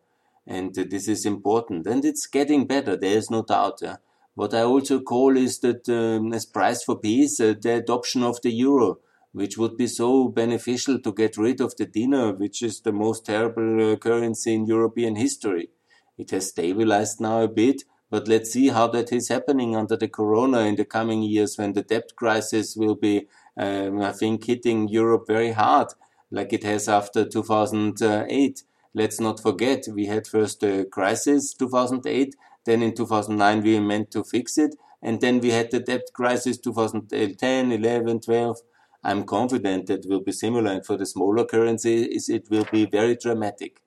And 0.46 0.78
uh, 0.78 0.84
this 0.88 1.08
is 1.08 1.26
important. 1.26 1.86
And 1.86 2.04
it's 2.04 2.26
getting 2.26 2.66
better. 2.66 2.96
There 2.96 3.16
is 3.16 3.30
no 3.30 3.42
doubt. 3.42 3.82
Uh, 3.82 3.96
what 4.34 4.54
I 4.54 4.62
also 4.62 5.00
call 5.00 5.36
is 5.36 5.60
that 5.60 5.88
um, 5.88 6.32
as 6.32 6.46
price 6.46 6.82
for 6.82 6.98
peace, 6.98 7.40
uh, 7.40 7.54
the 7.60 7.76
adoption 7.76 8.22
of 8.22 8.40
the 8.42 8.50
euro, 8.50 8.98
which 9.34 9.58
would 9.58 9.76
be 9.76 9.88
so 9.88 10.28
beneficial 10.28 11.00
to 11.00 11.12
get 11.12 11.36
rid 11.36 11.60
of 11.60 11.76
the 11.76 11.84
dinar, 11.84 12.32
which 12.32 12.62
is 12.62 12.80
the 12.80 12.92
most 12.92 13.26
terrible 13.26 13.92
uh, 13.92 13.96
currency 13.96 14.54
in 14.54 14.64
European 14.64 15.16
history. 15.16 15.70
It 16.16 16.30
has 16.30 16.50
stabilized 16.50 17.20
now 17.20 17.40
a 17.40 17.48
bit, 17.48 17.82
but 18.10 18.28
let's 18.28 18.52
see 18.52 18.68
how 18.68 18.86
that 18.88 19.12
is 19.12 19.28
happening 19.28 19.74
under 19.74 19.96
the 19.96 20.06
corona 20.06 20.60
in 20.60 20.76
the 20.76 20.84
coming 20.84 21.24
years 21.24 21.58
when 21.58 21.72
the 21.72 21.82
debt 21.82 22.14
crisis 22.14 22.76
will 22.76 22.94
be, 22.94 23.26
um, 23.58 24.00
I 24.00 24.12
think, 24.12 24.44
hitting 24.44 24.86
Europe 24.86 25.24
very 25.26 25.50
hard, 25.50 25.88
like 26.30 26.52
it 26.52 26.62
has 26.62 26.88
after 26.88 27.24
2008. 27.24 28.62
Let's 28.94 29.18
not 29.18 29.40
forget, 29.40 29.88
we 29.92 30.06
had 30.06 30.28
first 30.28 30.60
the 30.60 30.86
crisis 30.92 31.54
2008, 31.54 32.36
then 32.64 32.82
in 32.82 32.94
2009, 32.94 33.62
we 33.64 33.80
meant 33.80 34.12
to 34.12 34.22
fix 34.22 34.58
it. 34.58 34.76
And 35.02 35.20
then 35.20 35.40
we 35.40 35.50
had 35.50 35.72
the 35.72 35.80
debt 35.80 36.04
crisis 36.14 36.56
2010, 36.58 37.72
11, 37.72 38.20
12. 38.20 38.58
I'm 39.04 39.24
confident 39.24 39.86
that 39.86 40.06
will 40.08 40.22
be 40.22 40.32
similar. 40.32 40.72
And 40.72 40.86
for 40.86 40.96
the 40.96 41.06
smaller 41.06 41.44
currencies, 41.44 42.28
it 42.28 42.48
will 42.50 42.66
be 42.72 42.86
very 42.86 43.16
dramatic. 43.16 43.80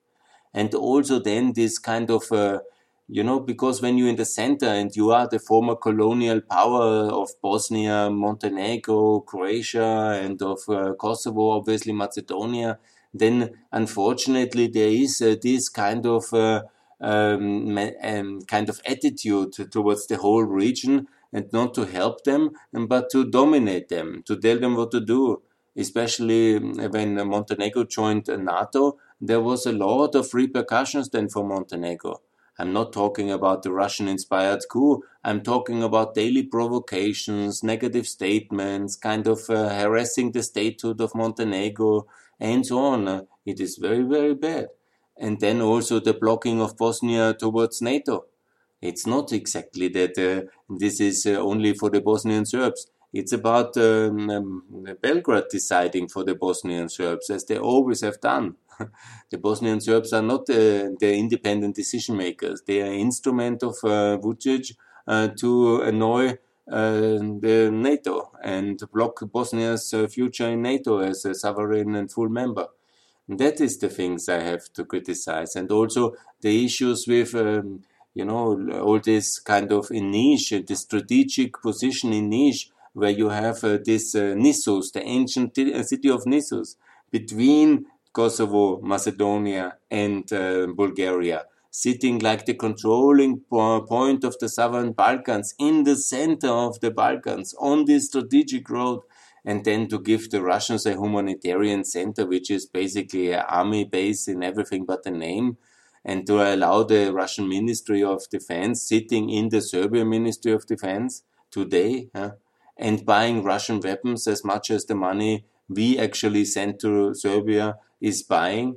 And 0.54 0.72
also 0.74 1.18
then 1.18 1.52
this 1.54 1.78
kind 1.78 2.10
of, 2.10 2.30
uh, 2.30 2.60
you 3.08 3.24
know, 3.24 3.40
because 3.40 3.82
when 3.82 3.98
you're 3.98 4.08
in 4.08 4.16
the 4.16 4.24
center 4.24 4.66
and 4.66 4.94
you 4.94 5.10
are 5.10 5.28
the 5.28 5.38
former 5.38 5.74
colonial 5.74 6.40
power 6.40 7.10
of 7.10 7.30
Bosnia, 7.42 8.10
Montenegro, 8.10 9.20
Croatia, 9.20 10.20
and 10.22 10.40
of 10.40 10.60
uh, 10.68 10.94
Kosovo, 10.94 11.50
obviously 11.50 11.92
Macedonia, 11.92 12.78
then 13.12 13.50
unfortunately 13.72 14.68
there 14.68 14.88
is 14.88 15.20
uh, 15.20 15.34
this 15.42 15.68
kind 15.68 16.06
of 16.06 16.32
uh, 16.32 16.62
um, 17.00 17.78
um, 18.02 18.42
kind 18.42 18.68
of 18.68 18.80
attitude 18.86 19.52
towards 19.70 20.06
the 20.06 20.16
whole 20.16 20.44
region 20.44 21.08
and 21.32 21.52
not 21.52 21.74
to 21.74 21.84
help 21.84 22.24
them, 22.24 22.50
but 22.72 23.10
to 23.10 23.30
dominate 23.30 23.88
them, 23.88 24.22
to 24.26 24.36
tell 24.36 24.58
them 24.58 24.76
what 24.76 24.90
to 24.92 25.00
do. 25.00 25.42
Especially 25.76 26.58
when 26.58 27.14
Montenegro 27.28 27.84
joined 27.84 28.28
NATO, 28.28 28.98
there 29.20 29.40
was 29.40 29.66
a 29.66 29.72
lot 29.72 30.14
of 30.14 30.34
repercussions 30.34 31.10
then 31.10 31.28
for 31.28 31.44
Montenegro. 31.44 32.20
I'm 32.58 32.72
not 32.72 32.92
talking 32.92 33.30
about 33.30 33.62
the 33.62 33.70
Russian 33.70 34.08
inspired 34.08 34.62
coup. 34.68 35.02
I'm 35.22 35.42
talking 35.42 35.82
about 35.82 36.14
daily 36.14 36.42
provocations, 36.42 37.62
negative 37.62 38.08
statements, 38.08 38.96
kind 38.96 39.28
of 39.28 39.48
uh, 39.48 39.68
harassing 39.68 40.32
the 40.32 40.42
statehood 40.42 41.00
of 41.00 41.14
Montenegro, 41.14 42.08
and 42.40 42.66
so 42.66 42.78
on. 42.78 43.28
It 43.46 43.60
is 43.60 43.76
very, 43.76 44.02
very 44.02 44.34
bad 44.34 44.68
and 45.18 45.40
then 45.40 45.60
also 45.60 45.98
the 46.00 46.14
blocking 46.14 46.60
of 46.60 46.76
Bosnia 46.76 47.34
towards 47.34 47.82
NATO. 47.82 48.26
It's 48.80 49.06
not 49.06 49.32
exactly 49.32 49.88
that 49.88 50.18
uh, 50.18 50.48
this 50.68 51.00
is 51.00 51.26
uh, 51.26 51.30
only 51.32 51.74
for 51.74 51.90
the 51.90 52.00
Bosnian 52.00 52.46
Serbs. 52.46 52.86
It's 53.12 53.32
about 53.32 53.76
um, 53.76 54.30
um, 54.30 54.86
Belgrade 55.00 55.44
deciding 55.50 56.08
for 56.08 56.24
the 56.24 56.34
Bosnian 56.34 56.88
Serbs, 56.88 57.30
as 57.30 57.44
they 57.46 57.58
always 57.58 58.02
have 58.02 58.20
done. 58.20 58.56
the 59.30 59.38
Bosnian 59.38 59.80
Serbs 59.80 60.12
are 60.12 60.22
not 60.22 60.42
uh, 60.50 60.90
the 61.00 61.14
independent 61.14 61.74
decision 61.74 62.16
makers. 62.16 62.62
They 62.66 62.82
are 62.82 62.92
instrument 62.92 63.62
of 63.62 63.76
uh, 63.82 64.18
Vucic 64.18 64.74
uh, 65.06 65.28
to 65.38 65.80
annoy 65.82 66.38
uh, 66.70 67.18
the 67.40 67.70
NATO 67.72 68.30
and 68.44 68.78
block 68.92 69.20
Bosnia's 69.32 69.94
future 70.10 70.48
in 70.48 70.62
NATO 70.62 70.98
as 70.98 71.24
a 71.24 71.34
sovereign 71.34 71.94
and 71.94 72.12
full 72.12 72.28
member. 72.28 72.68
That 73.28 73.60
is 73.60 73.78
the 73.78 73.88
things 73.90 74.28
I 74.28 74.40
have 74.40 74.72
to 74.74 74.84
criticize, 74.84 75.54
and 75.54 75.70
also 75.70 76.14
the 76.40 76.64
issues 76.64 77.06
with, 77.06 77.34
um, 77.34 77.82
you 78.18 78.24
know, 78.24 78.80
all 78.80 78.98
this 78.98 79.38
kind 79.38 79.70
of 79.70 79.90
in 79.92 80.10
Niš, 80.10 80.66
the 80.66 80.74
strategic 80.74 81.62
position 81.62 82.12
in 82.12 82.28
Niš, 82.30 82.70
where 82.92 83.10
you 83.10 83.28
have 83.28 83.62
uh, 83.62 83.78
this 83.84 84.14
uh, 84.16 84.34
the 84.94 85.02
ancient 85.04 85.56
uh, 85.56 85.82
city 85.84 86.10
of 86.10 86.24
Nissos, 86.24 86.74
between 87.12 87.86
Kosovo, 88.12 88.80
Macedonia, 88.80 89.76
and 89.88 90.30
uh, 90.32 90.66
Bulgaria, 90.66 91.44
sitting 91.70 92.18
like 92.18 92.44
the 92.44 92.54
controlling 92.54 93.38
point 93.48 94.24
of 94.24 94.36
the 94.40 94.48
southern 94.48 94.90
Balkans, 94.92 95.54
in 95.60 95.84
the 95.84 95.94
center 95.94 96.48
of 96.48 96.80
the 96.80 96.90
Balkans, 96.90 97.54
on 97.60 97.84
this 97.84 98.06
strategic 98.06 98.68
road 98.68 99.02
and 99.44 99.64
then 99.64 99.88
to 99.88 99.98
give 100.00 100.30
the 100.30 100.42
Russians 100.42 100.84
a 100.84 100.92
humanitarian 100.92 101.84
center, 101.84 102.26
which 102.26 102.50
is 102.50 102.66
basically 102.66 103.32
an 103.32 103.44
army 103.48 103.84
base 103.84 104.26
in 104.26 104.42
everything 104.42 104.84
but 104.84 105.04
the 105.04 105.10
name. 105.12 105.56
And 106.08 106.26
to 106.26 106.36
allow 106.40 106.82
the 106.84 107.12
Russian 107.12 107.46
Ministry 107.50 108.02
of 108.02 108.30
Defense 108.30 108.82
sitting 108.82 109.28
in 109.28 109.50
the 109.50 109.60
Serbian 109.60 110.08
Ministry 110.08 110.52
of 110.52 110.64
Defense 110.66 111.22
today 111.50 112.08
and 112.78 113.04
buying 113.04 113.44
Russian 113.44 113.80
weapons 113.80 114.26
as 114.26 114.42
much 114.42 114.70
as 114.70 114.86
the 114.86 114.94
money 114.94 115.44
we 115.68 115.98
actually 115.98 116.46
sent 116.46 116.80
to 116.80 117.12
Serbia 117.12 117.76
is 118.00 118.22
buying. 118.22 118.76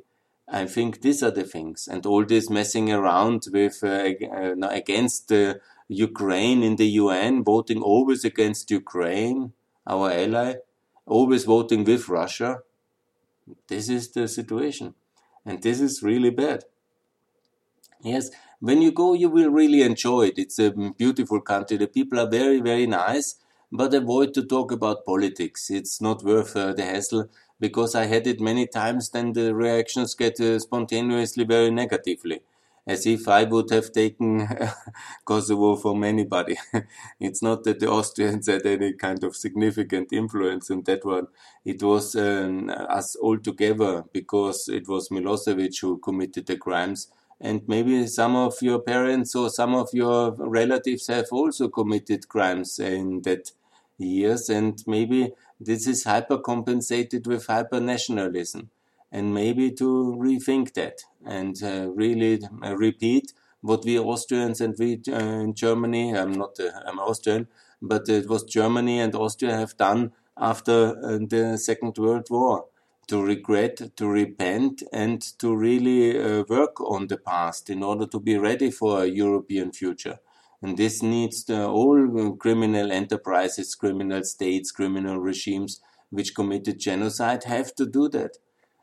I 0.50 0.66
think 0.66 1.02
these 1.02 1.24
are 1.24 1.32
the 1.32 1.46
things, 1.46 1.88
and 1.90 2.06
all 2.06 2.26
this 2.26 2.50
messing 2.50 2.92
around 2.92 3.44
with 3.54 3.82
uh, 3.82 4.10
uh, 4.40 4.68
against 4.70 5.32
uh, 5.32 5.54
Ukraine 5.88 6.62
in 6.64 6.76
the 6.76 6.90
UN, 7.04 7.46
voting 7.46 7.82
always 7.82 8.26
against 8.26 8.70
Ukraine, 8.70 9.54
our 9.88 10.12
ally, 10.12 10.56
always 11.06 11.46
voting 11.46 11.86
with 11.86 12.10
Russia. 12.10 12.60
This 13.70 13.88
is 13.88 14.12
the 14.12 14.28
situation, 14.28 14.96
and 15.46 15.64
this 15.64 15.80
is 15.80 16.04
really 16.04 16.32
bad. 16.32 16.66
Yes, 18.04 18.30
when 18.60 18.82
you 18.82 18.92
go, 18.92 19.14
you 19.14 19.30
will 19.30 19.50
really 19.50 19.82
enjoy 19.82 20.28
it. 20.28 20.38
It's 20.38 20.60
a 20.60 20.72
beautiful 20.72 21.42
country. 21.42 21.78
The 21.78 21.88
people 21.88 22.20
are 22.20 22.30
very, 22.30 22.60
very 22.60 22.88
nice, 22.88 23.36
but 23.72 23.94
avoid 23.94 24.34
to 24.36 24.44
talk 24.46 24.72
about 24.72 25.06
politics. 25.06 25.70
It's 25.70 26.02
not 26.02 26.24
worth 26.24 26.56
uh, 26.56 26.74
the 26.74 26.84
hassle 26.84 27.30
because 27.60 27.94
I 27.96 28.06
had 28.06 28.28
it 28.28 28.40
many 28.42 28.66
times. 28.68 29.10
Then 29.10 29.34
the 29.34 29.54
reactions 29.54 30.16
get 30.16 30.40
uh, 30.40 30.60
spontaneously 30.60 31.44
very 31.44 31.70
negatively, 31.70 32.42
as 32.88 33.06
if 33.06 33.28
I 33.28 33.44
would 33.44 33.70
have 33.72 33.92
taken 33.92 34.48
Kosovo 35.26 35.76
from 35.76 36.04
anybody. 36.04 36.58
it's 37.20 37.42
not 37.44 37.64
that 37.66 37.80
the 37.80 37.90
Austrians 37.90 38.48
had 38.48 38.66
any 38.66 38.94
kind 38.94 39.24
of 39.24 39.36
significant 39.36 40.12
influence 40.12 40.70
in 40.72 40.84
that 40.84 41.06
one. 41.06 41.28
It 41.66 41.84
was 41.84 42.16
um, 42.16 42.70
us 42.70 43.16
all 43.16 43.38
together 43.38 44.06
because 44.12 44.68
it 44.68 44.88
was 44.88 45.10
Milosevic 45.10 45.80
who 45.82 46.00
committed 46.00 46.48
the 46.48 46.58
crimes. 46.58 47.08
And 47.44 47.68
maybe 47.68 48.06
some 48.06 48.36
of 48.36 48.62
your 48.62 48.80
parents 48.80 49.34
or 49.34 49.50
some 49.50 49.74
of 49.74 49.90
your 49.94 50.32
relatives 50.32 51.08
have 51.08 51.26
also 51.32 51.70
committed 51.70 52.30
crimes 52.30 52.78
in 52.78 53.24
that 53.24 53.52
years, 53.98 54.50
and 54.50 54.82
maybe 54.86 55.32
this 55.60 55.88
is 55.88 56.04
hyper 56.04 56.38
compensated 56.38 57.26
with 57.26 57.48
hyper 57.48 57.80
nationalism, 57.80 58.70
and 59.12 59.34
maybe 59.34 59.72
to 59.72 60.16
rethink 60.20 60.74
that 60.74 61.00
and 61.26 61.64
uh, 61.64 61.90
really 61.90 62.42
uh, 62.64 62.76
repeat 62.76 63.34
what 63.62 63.86
we 63.86 63.98
Austrians 64.00 64.62
and 64.62 64.76
we 64.78 65.02
uh, 65.08 65.18
in 65.18 65.54
Germany, 65.54 66.16
I'm 66.16 66.34
not, 66.34 66.60
uh, 66.60 66.72
I'm 66.86 67.00
Austrian, 67.00 67.48
but 67.82 68.08
it 68.08 68.28
was 68.28 68.44
Germany 68.44 69.00
and 69.00 69.16
Austria 69.16 69.58
have 69.58 69.78
done 69.78 70.12
after 70.38 70.98
uh, 71.04 71.20
the 71.28 71.58
Second 71.58 71.98
World 71.98 72.28
War 72.30 72.66
to 73.08 73.24
regret, 73.24 73.96
to 73.98 74.08
repent, 74.08 74.84
and 74.94 75.22
to 75.40 75.56
really 75.56 76.18
uh, 76.18 76.44
work 76.48 76.80
on 76.82 77.08
the 77.08 77.18
past 77.18 77.70
in 77.70 77.84
order 77.84 78.06
to 78.08 78.20
be 78.20 78.38
ready 78.38 78.72
for 78.72 79.04
a 79.04 79.08
European 79.08 79.72
future. 79.72 80.20
And 80.62 80.78
this 80.78 81.02
needs 81.02 81.44
the, 81.46 81.68
all 81.68 82.36
criminal 82.38 82.92
enterprises, 82.92 83.76
criminal 83.76 84.24
states, 84.24 84.72
criminal 84.72 85.20
regimes 85.20 85.82
which 86.12 86.36
committed 86.36 86.80
genocide 86.80 87.46
have 87.46 87.74
to 87.76 87.86
do 87.86 88.08
that. 88.10 88.38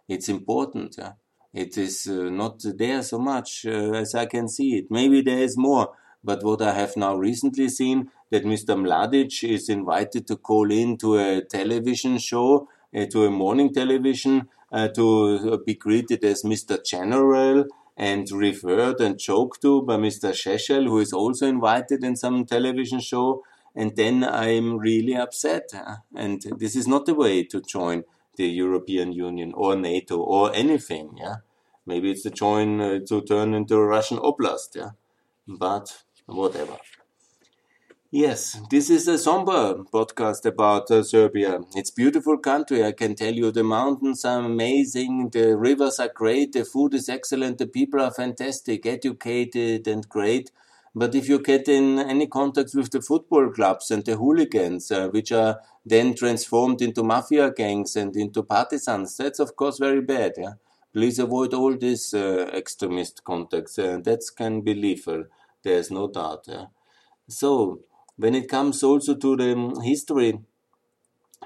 It's 0.09 0.28
important. 0.28 0.96
Yeah? 0.98 1.12
It 1.52 1.78
is 1.78 2.07
uh, 2.07 2.31
not 2.31 2.61
there 2.62 3.02
so 3.02 3.18
much 3.18 3.64
uh, 3.66 3.92
as 3.92 4.14
I 4.14 4.26
can 4.26 4.48
see 4.48 4.76
it. 4.78 4.87
Maybe 4.90 5.20
there 5.20 5.38
is 5.38 5.57
more. 5.57 5.92
But 6.24 6.42
what 6.42 6.61
I 6.62 6.72
have 6.72 6.96
now 6.96 7.16
recently 7.16 7.68
seen 7.68 8.11
that 8.31 8.44
Mr. 8.44 8.76
Mladic 8.76 9.48
is 9.48 9.68
invited 9.68 10.26
to 10.26 10.37
call 10.37 10.70
in 10.70 10.96
to 10.98 11.16
a 11.16 11.42
television 11.42 12.18
show, 12.18 12.62
uh, 12.62 12.64
to 12.94 13.24
a 13.24 13.31
morning 13.31 13.72
television, 13.72 14.48
uh, 14.72 14.88
to 14.88 15.62
be 15.64 15.74
greeted 15.74 16.24
as 16.24 16.42
Mr. 16.42 16.85
General 16.85 17.64
and 17.96 18.31
referred 18.31 19.01
and 19.01 19.18
joked 19.18 19.61
to 19.62 19.83
by 19.83 19.96
Mr. 19.96 20.33
Šešelj, 20.33 20.87
who 20.87 20.98
is 20.98 21.12
also 21.12 21.46
invited 21.46 22.05
in 22.05 22.16
some 22.16 22.44
television 22.44 23.01
show. 23.01 23.42
And 23.74 23.96
then 23.96 24.24
I'm 24.24 24.79
really 24.79 25.16
upset. 25.16 25.70
And 26.14 26.42
this 26.59 26.77
is 26.77 26.87
not 26.87 27.07
the 27.07 27.14
way 27.14 27.44
to 27.44 27.61
join 27.61 28.05
the 28.37 28.46
European 28.46 29.12
Union 29.12 29.53
or 29.55 29.77
NATO 29.77 30.18
or 30.18 30.55
anything. 30.55 31.16
Yeah, 31.16 31.37
maybe 31.85 32.12
it's 32.12 32.22
to 32.22 32.31
join 32.31 32.81
uh, 32.81 33.01
to 33.09 33.20
turn 33.22 33.53
into 33.53 33.77
a 33.77 33.85
Russian 33.85 34.18
oblast. 34.18 34.77
Yeah, 34.77 34.90
but 35.46 36.03
whatever. 36.27 36.79
Yes, 38.11 38.59
this 38.71 38.88
is 38.90 39.07
a 39.09 39.18
somber 39.18 39.85
podcast 39.92 40.47
about 40.47 40.90
uh, 40.90 41.03
Serbia. 41.03 41.61
It's 41.75 41.90
beautiful 41.90 42.38
country, 42.38 42.83
I 42.85 42.92
can 42.92 43.14
tell 43.14 43.35
you. 43.35 43.51
The 43.51 43.64
mountains 43.64 44.25
are 44.25 44.40
amazing, 44.40 45.31
the 45.31 45.57
rivers 45.59 45.99
are 45.99 46.11
great, 46.14 46.53
the 46.53 46.64
food 46.64 46.94
is 46.94 47.09
excellent, 47.11 47.59
the 47.59 47.66
people 47.66 48.01
are 48.01 48.11
fantastic, 48.11 48.87
educated 48.87 49.87
and 49.87 50.09
great. 50.09 50.51
But 50.94 51.14
if 51.14 51.29
you 51.29 51.38
get 51.38 51.68
in 51.68 51.99
any 51.99 52.27
contact 52.27 52.71
with 52.75 52.90
the 52.90 53.03
football 53.03 53.51
clubs 53.51 53.90
and 53.90 54.03
the 54.05 54.16
hooligans, 54.16 54.90
uh, 54.90 55.09
which 55.09 55.31
are 55.33 55.61
then 55.85 56.14
transformed 56.14 56.81
into 56.81 57.03
mafia 57.03 57.51
gangs 57.51 57.94
and 57.94 58.16
into 58.16 58.42
partisans, 58.42 59.18
that's 59.18 59.38
of 59.38 59.55
course 59.55 59.79
very 59.79 60.01
bad. 60.01 60.33
Yeah? 60.38 60.55
Please 60.94 61.18
avoid 61.18 61.53
all 61.53 61.77
these 61.77 62.14
uh, 62.14 62.51
extremist 62.55 63.23
contacts. 63.25 63.79
Uh, 63.79 63.99
that 64.03 64.23
can 64.35 64.62
be 64.62 64.73
lethal. 64.73 65.25
There's 65.62 65.90
no 65.90 66.09
doubt. 66.09 66.44
Yeah? 66.49 66.66
So, 67.29 67.81
when 68.18 68.35
it 68.35 68.48
comes 68.48 68.83
also 68.83 69.14
to 69.14 69.37
the 69.37 69.81
history, 69.85 70.38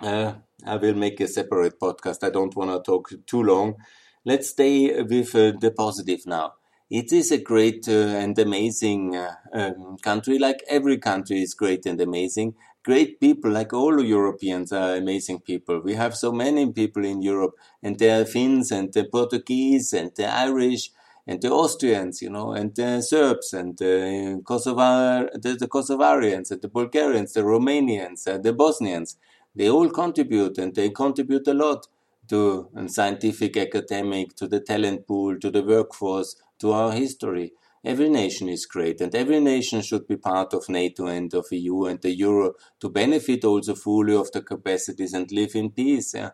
uh, 0.00 0.34
I 0.66 0.76
will 0.76 0.94
make 0.94 1.20
a 1.20 1.28
separate 1.28 1.78
podcast. 1.80 2.24
I 2.24 2.30
don't 2.30 2.54
want 2.56 2.70
to 2.70 2.80
talk 2.90 3.12
too 3.26 3.42
long. 3.42 3.76
Let's 4.24 4.50
stay 4.50 5.02
with 5.02 5.34
uh, 5.34 5.52
the 5.60 5.72
positive 5.76 6.26
now. 6.26 6.54
It 6.90 7.12
is 7.12 7.30
a 7.32 7.38
great 7.38 7.88
uh, 7.88 7.92
and 8.22 8.38
amazing 8.38 9.16
uh, 9.16 9.34
um, 9.54 9.96
country, 10.02 10.38
like 10.38 10.62
every 10.68 10.98
country 10.98 11.40
is 11.42 11.54
great 11.54 11.86
and 11.86 12.00
amazing. 12.00 12.54
Great 12.84 13.20
people, 13.20 13.50
like 13.50 13.72
all 13.72 14.02
Europeans, 14.02 14.72
are 14.72 14.96
amazing 14.96 15.40
people. 15.40 15.80
We 15.80 15.94
have 15.94 16.16
so 16.16 16.32
many 16.32 16.70
people 16.72 17.04
in 17.04 17.22
Europe, 17.22 17.54
and 17.82 17.98
there 17.98 18.20
are 18.20 18.24
Finns 18.24 18.70
and 18.72 18.92
the 18.92 19.04
Portuguese 19.04 19.92
and 19.92 20.10
the 20.16 20.26
Irish 20.26 20.90
and 21.26 21.40
the 21.40 21.50
Austrians, 21.50 22.20
you 22.20 22.30
know, 22.30 22.52
and 22.52 22.74
the 22.74 23.00
Serbs 23.00 23.52
and 23.52 23.78
the 23.78 24.38
uh, 24.38 24.40
Kosovar, 24.42 25.30
the, 25.34 25.54
the 25.54 25.68
Kosovarians 25.68 26.50
and 26.50 26.60
the 26.60 26.68
Bulgarians, 26.68 27.32
the 27.32 27.42
Romanians 27.42 28.26
and 28.26 28.42
the 28.42 28.52
Bosnians. 28.52 29.16
They 29.54 29.68
all 29.68 29.90
contribute 29.90 30.58
and 30.58 30.74
they 30.74 30.90
contribute 30.90 31.46
a 31.46 31.54
lot 31.54 31.86
to 32.28 32.68
um, 32.74 32.88
scientific, 32.88 33.56
academic, 33.56 34.34
to 34.36 34.48
the 34.48 34.60
talent 34.60 35.06
pool, 35.06 35.38
to 35.38 35.50
the 35.50 35.62
workforce, 35.62 36.36
to 36.58 36.72
our 36.72 36.92
history. 36.92 37.52
Every 37.84 38.08
nation 38.08 38.48
is 38.48 38.64
great, 38.64 39.00
and 39.00 39.12
every 39.12 39.40
nation 39.40 39.82
should 39.82 40.06
be 40.06 40.16
part 40.16 40.54
of 40.54 40.68
NATO 40.68 41.06
and 41.06 41.34
of 41.34 41.46
EU 41.50 41.86
and 41.86 42.00
the 42.00 42.12
Euro 42.12 42.54
to 42.78 42.88
benefit 42.88 43.44
also 43.44 43.74
fully 43.74 44.14
of 44.14 44.30
the 44.30 44.40
capacities 44.40 45.12
and 45.12 45.30
live 45.32 45.56
in 45.56 45.70
peace. 45.70 46.14
Yeah? 46.14 46.30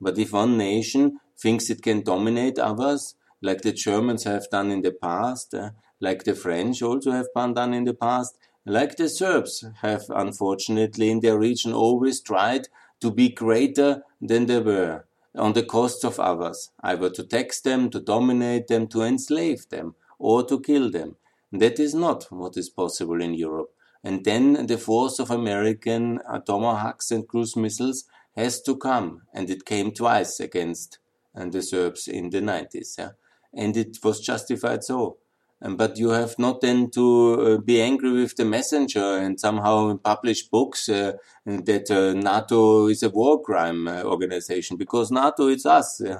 But 0.00 0.18
if 0.18 0.32
one 0.32 0.58
nation 0.58 1.18
thinks 1.40 1.70
it 1.70 1.82
can 1.82 2.02
dominate 2.02 2.58
others, 2.58 3.14
like 3.40 3.62
the 3.62 3.72
Germans 3.72 4.24
have 4.24 4.50
done 4.50 4.70
in 4.70 4.82
the 4.82 4.92
past, 4.92 5.54
uh, 5.54 5.70
like 6.00 6.24
the 6.24 6.34
French 6.34 6.82
also 6.82 7.12
have 7.12 7.26
done 7.34 7.74
in 7.74 7.84
the 7.84 7.94
past, 7.94 8.36
like 8.64 8.96
the 8.96 9.08
Serbs 9.08 9.64
have 9.82 10.04
unfortunately 10.10 11.10
in 11.10 11.20
their 11.20 11.38
region 11.38 11.72
always 11.72 12.20
tried 12.20 12.68
to 13.00 13.10
be 13.10 13.28
greater 13.28 14.02
than 14.20 14.46
they 14.46 14.60
were 14.60 15.04
on 15.34 15.52
the 15.52 15.62
cost 15.62 16.04
of 16.04 16.18
others, 16.18 16.70
either 16.82 17.10
to 17.10 17.22
tax 17.22 17.60
them, 17.60 17.90
to 17.90 18.00
dominate 18.00 18.66
them, 18.66 18.86
to 18.88 19.02
enslave 19.02 19.68
them, 19.68 19.94
or 20.18 20.44
to 20.44 20.60
kill 20.60 20.90
them. 20.90 21.16
That 21.52 21.78
is 21.78 21.94
not 21.94 22.26
what 22.30 22.56
is 22.56 22.68
possible 22.68 23.22
in 23.22 23.34
Europe. 23.34 23.72
And 24.04 24.24
then 24.24 24.66
the 24.66 24.78
force 24.78 25.18
of 25.18 25.30
American 25.30 26.20
tomahawks 26.44 27.10
and 27.10 27.26
cruise 27.26 27.56
missiles 27.56 28.04
has 28.36 28.60
to 28.62 28.76
come, 28.76 29.22
and 29.32 29.48
it 29.50 29.64
came 29.64 29.92
twice 29.92 30.40
against 30.40 30.98
and 31.34 31.52
the 31.52 31.62
Serbs 31.62 32.08
in 32.08 32.30
the 32.30 32.40
90s. 32.40 32.98
Yeah? 32.98 33.10
And 33.54 33.76
it 33.76 33.98
was 34.02 34.20
justified 34.20 34.84
so. 34.84 35.18
But 35.60 35.98
you 35.98 36.10
have 36.10 36.38
not 36.38 36.60
then 36.60 36.88
to 36.90 37.40
uh, 37.40 37.56
be 37.58 37.80
angry 37.80 38.12
with 38.12 38.36
the 38.36 38.44
messenger 38.44 39.18
and 39.18 39.40
somehow 39.40 39.96
publish 39.96 40.44
books 40.48 40.88
uh, 40.88 41.14
that 41.44 41.90
uh, 41.90 42.14
NATO 42.14 42.86
is 42.86 43.02
a 43.02 43.10
war 43.10 43.42
crime 43.42 43.88
uh, 43.88 44.04
organization 44.04 44.76
because 44.76 45.10
NATO 45.10 45.48
is 45.48 45.66
us. 45.66 46.00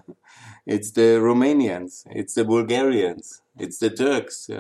It's 0.66 0.90
the 0.90 1.18
Romanians, 1.18 2.02
it's 2.10 2.34
the 2.34 2.44
Bulgarians, 2.44 3.40
it's 3.58 3.78
the 3.78 3.88
Turks, 3.88 4.50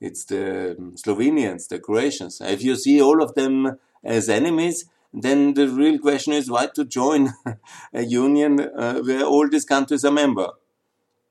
it's 0.00 0.24
the 0.24 0.76
um, 0.78 0.94
Slovenians, 0.96 1.68
the 1.68 1.78
Croatians. 1.78 2.40
If 2.40 2.62
you 2.62 2.74
see 2.74 3.02
all 3.02 3.22
of 3.22 3.34
them 3.34 3.78
as 4.02 4.30
enemies, 4.30 4.86
then 5.12 5.52
the 5.52 5.68
real 5.68 5.98
question 5.98 6.32
is 6.32 6.50
why 6.50 6.68
to 6.74 6.86
join 6.86 7.34
a 7.92 8.02
union 8.02 8.60
uh, 8.60 9.00
where 9.00 9.24
all 9.24 9.46
these 9.46 9.66
countries 9.66 10.06
are 10.06 10.10
member. 10.10 10.48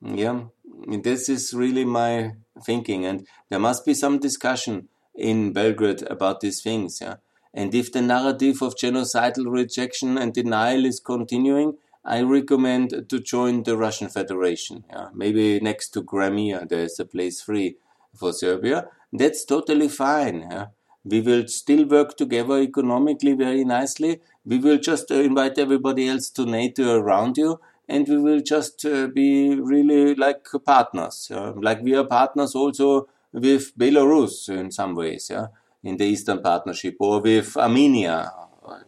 Yeah 0.00 0.42
this 0.88 1.28
is 1.28 1.54
really 1.54 1.84
my 1.84 2.32
thinking, 2.64 3.04
and 3.04 3.26
there 3.48 3.58
must 3.58 3.84
be 3.84 3.94
some 3.94 4.18
discussion 4.18 4.88
in 5.14 5.52
Belgrade 5.52 6.02
about 6.10 6.40
these 6.40 6.62
things. 6.62 6.98
Yeah? 7.00 7.16
And 7.54 7.74
if 7.74 7.92
the 7.92 8.00
narrative 8.00 8.62
of 8.62 8.76
genocidal 8.76 9.50
rejection 9.50 10.16
and 10.16 10.32
denial 10.32 10.84
is 10.86 11.00
continuing, 11.00 11.76
I 12.04 12.22
recommend 12.22 13.08
to 13.08 13.20
join 13.20 13.62
the 13.62 13.76
Russian 13.76 14.08
Federation. 14.08 14.84
Yeah? 14.90 15.08
Maybe 15.14 15.60
next 15.60 15.90
to 15.90 16.02
Crimea, 16.02 16.66
there's 16.66 16.98
a 16.98 17.04
place 17.04 17.42
free 17.42 17.76
for 18.14 18.32
Serbia. 18.32 18.88
That's 19.12 19.44
totally 19.44 19.88
fine. 19.88 20.46
Yeah? 20.50 20.66
We 21.04 21.20
will 21.20 21.46
still 21.48 21.84
work 21.84 22.16
together 22.16 22.58
economically 22.60 23.32
very 23.34 23.64
nicely. 23.64 24.20
We 24.44 24.58
will 24.58 24.78
just 24.78 25.10
invite 25.10 25.58
everybody 25.58 26.08
else 26.08 26.30
to 26.30 26.46
NATO 26.46 26.96
around 26.96 27.36
you, 27.36 27.60
and 27.92 28.08
we 28.08 28.18
will 28.18 28.40
just 28.40 28.84
uh, 28.86 29.06
be 29.06 29.54
really 29.54 30.14
like 30.14 30.46
partners. 30.64 31.30
Uh, 31.30 31.52
like 31.56 31.82
we 31.82 31.94
are 31.94 32.04
partners 32.04 32.54
also 32.54 33.06
with 33.32 33.76
Belarus 33.76 34.48
in 34.48 34.70
some 34.70 34.94
ways, 34.94 35.28
yeah, 35.30 35.48
in 35.82 35.98
the 35.98 36.06
Eastern 36.06 36.40
Partnership, 36.42 36.96
or 37.00 37.20
with 37.20 37.56
Armenia, 37.56 38.32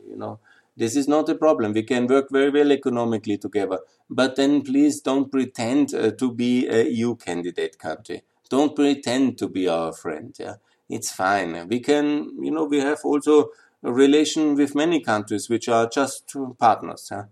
you 0.08 0.16
know. 0.16 0.38
This 0.76 0.96
is 0.96 1.06
not 1.06 1.28
a 1.28 1.36
problem. 1.36 1.72
We 1.72 1.84
can 1.84 2.08
work 2.08 2.30
very 2.32 2.50
well 2.50 2.72
economically 2.72 3.38
together. 3.38 3.78
But 4.10 4.34
then 4.34 4.62
please 4.62 5.00
don't 5.00 5.30
pretend 5.30 5.94
uh, 5.94 6.10
to 6.12 6.32
be 6.32 6.66
a 6.66 6.82
EU 6.88 7.14
candidate 7.14 7.78
country. 7.78 8.22
Don't 8.50 8.74
pretend 8.74 9.38
to 9.38 9.48
be 9.48 9.68
our 9.68 9.92
friend. 9.92 10.34
Yeah, 10.36 10.56
it's 10.88 11.12
fine. 11.12 11.68
We 11.68 11.78
can, 11.78 12.42
you 12.42 12.50
know, 12.50 12.64
we 12.64 12.80
have 12.80 13.00
also 13.04 13.50
a 13.84 13.92
relation 13.92 14.56
with 14.56 14.74
many 14.74 15.00
countries 15.00 15.48
which 15.48 15.68
are 15.68 15.88
just 15.88 16.34
partners. 16.58 17.08
Yeah? 17.12 17.24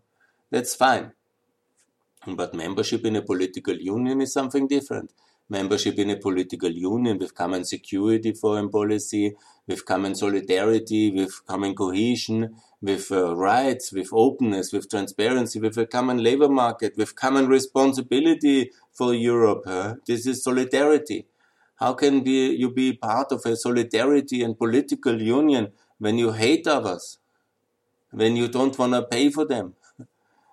That's 0.50 0.76
fine. 0.76 1.12
But 2.26 2.54
membership 2.54 3.04
in 3.04 3.16
a 3.16 3.22
political 3.22 3.74
union 3.74 4.20
is 4.20 4.32
something 4.32 4.68
different 4.68 5.12
membership 5.52 5.98
in 5.98 6.10
a 6.10 6.16
political 6.16 6.70
union 6.70 7.18
with 7.18 7.34
common 7.34 7.64
security 7.64 8.32
foreign 8.32 8.70
policy, 8.70 9.34
with 9.66 9.84
common 9.84 10.14
solidarity, 10.14 11.10
with 11.10 11.44
common 11.46 11.74
cohesion, 11.74 12.56
with 12.80 13.12
uh, 13.12 13.36
rights, 13.36 13.92
with 13.92 14.08
openness, 14.12 14.72
with 14.72 14.90
transparency, 14.90 15.60
with 15.60 15.76
a 15.76 15.86
common 15.86 16.18
labor 16.22 16.48
market, 16.48 16.96
with 16.96 17.14
common 17.14 17.46
responsibility 17.46 18.70
for 18.92 19.14
Europe. 19.14 19.62
Huh? 19.66 19.96
This 20.06 20.26
is 20.26 20.42
solidarity. 20.42 21.26
How 21.76 21.92
can 21.94 22.22
be, 22.22 22.56
you 22.62 22.70
be 22.70 22.92
part 22.92 23.32
of 23.32 23.44
a 23.44 23.56
solidarity 23.56 24.42
and 24.42 24.58
political 24.58 25.20
union 25.20 25.72
when 25.98 26.16
you 26.18 26.32
hate 26.32 26.66
others? 26.66 27.18
When 28.10 28.36
you 28.36 28.48
don't 28.48 28.78
want 28.78 28.94
to 28.94 29.02
pay 29.02 29.30
for 29.30 29.44
them? 29.44 29.74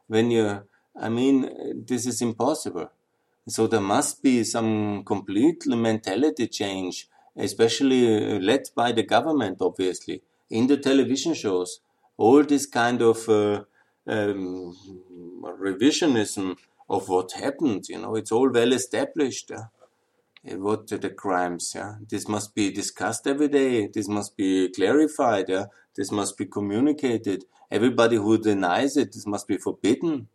When 0.07 0.31
you, 0.31 0.63
I 0.99 1.09
mean, 1.09 1.85
this 1.87 2.05
is 2.05 2.21
impossible. 2.21 2.91
So 3.47 3.67
there 3.67 3.81
must 3.81 4.21
be 4.21 4.43
some 4.43 5.03
complete 5.03 5.65
mentality 5.65 6.47
change, 6.47 7.07
especially 7.35 8.39
led 8.39 8.69
by 8.75 8.91
the 8.91 9.03
government, 9.03 9.57
obviously, 9.61 10.21
in 10.49 10.67
the 10.67 10.77
television 10.77 11.33
shows. 11.33 11.79
All 12.17 12.43
this 12.43 12.65
kind 12.65 13.01
of 13.01 13.27
uh, 13.29 13.63
um, 14.05 14.75
revisionism 15.43 16.57
of 16.89 17.07
what 17.07 17.31
happened, 17.31 17.87
you 17.87 17.99
know, 17.99 18.15
it's 18.15 18.31
all 18.31 18.49
well 18.49 18.73
established. 18.73 19.51
Uh, 19.51 19.63
what 20.43 20.87
the 20.87 21.09
crimes, 21.09 21.73
yeah. 21.75 21.95
This 22.07 22.27
must 22.27 22.55
be 22.55 22.71
discussed 22.71 23.27
every 23.27 23.49
day. 23.49 23.87
This 23.87 24.07
must 24.07 24.37
be 24.37 24.69
clarified, 24.69 25.49
yeah. 25.49 25.65
This 25.95 26.11
must 26.11 26.37
be 26.37 26.45
communicated. 26.45 27.45
Everybody 27.69 28.15
who 28.15 28.37
denies 28.37 28.95
it, 28.95 29.11
this 29.11 29.27
must 29.27 29.47
be 29.47 29.57
forbidden. 29.57 30.27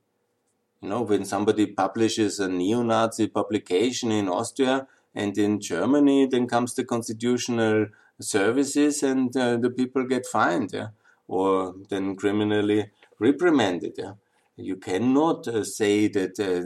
You 0.84 0.90
know, 0.90 1.00
when 1.00 1.24
somebody 1.24 1.64
publishes 1.64 2.38
a 2.40 2.46
neo-Nazi 2.46 3.28
publication 3.28 4.12
in 4.12 4.28
Austria 4.28 4.86
and 5.14 5.38
in 5.38 5.58
Germany, 5.58 6.26
then 6.26 6.46
comes 6.46 6.74
the 6.74 6.84
constitutional 6.84 7.86
services 8.20 9.02
and 9.02 9.34
uh, 9.34 9.56
the 9.56 9.70
people 9.70 10.04
get 10.04 10.26
fined, 10.26 10.72
yeah? 10.74 10.88
or 11.26 11.74
then 11.88 12.14
criminally 12.16 12.90
reprimanded. 13.18 13.94
Yeah? 13.96 14.12
You 14.56 14.76
cannot 14.76 15.48
uh, 15.48 15.64
say 15.64 16.08
that 16.08 16.38
uh, 16.38 16.60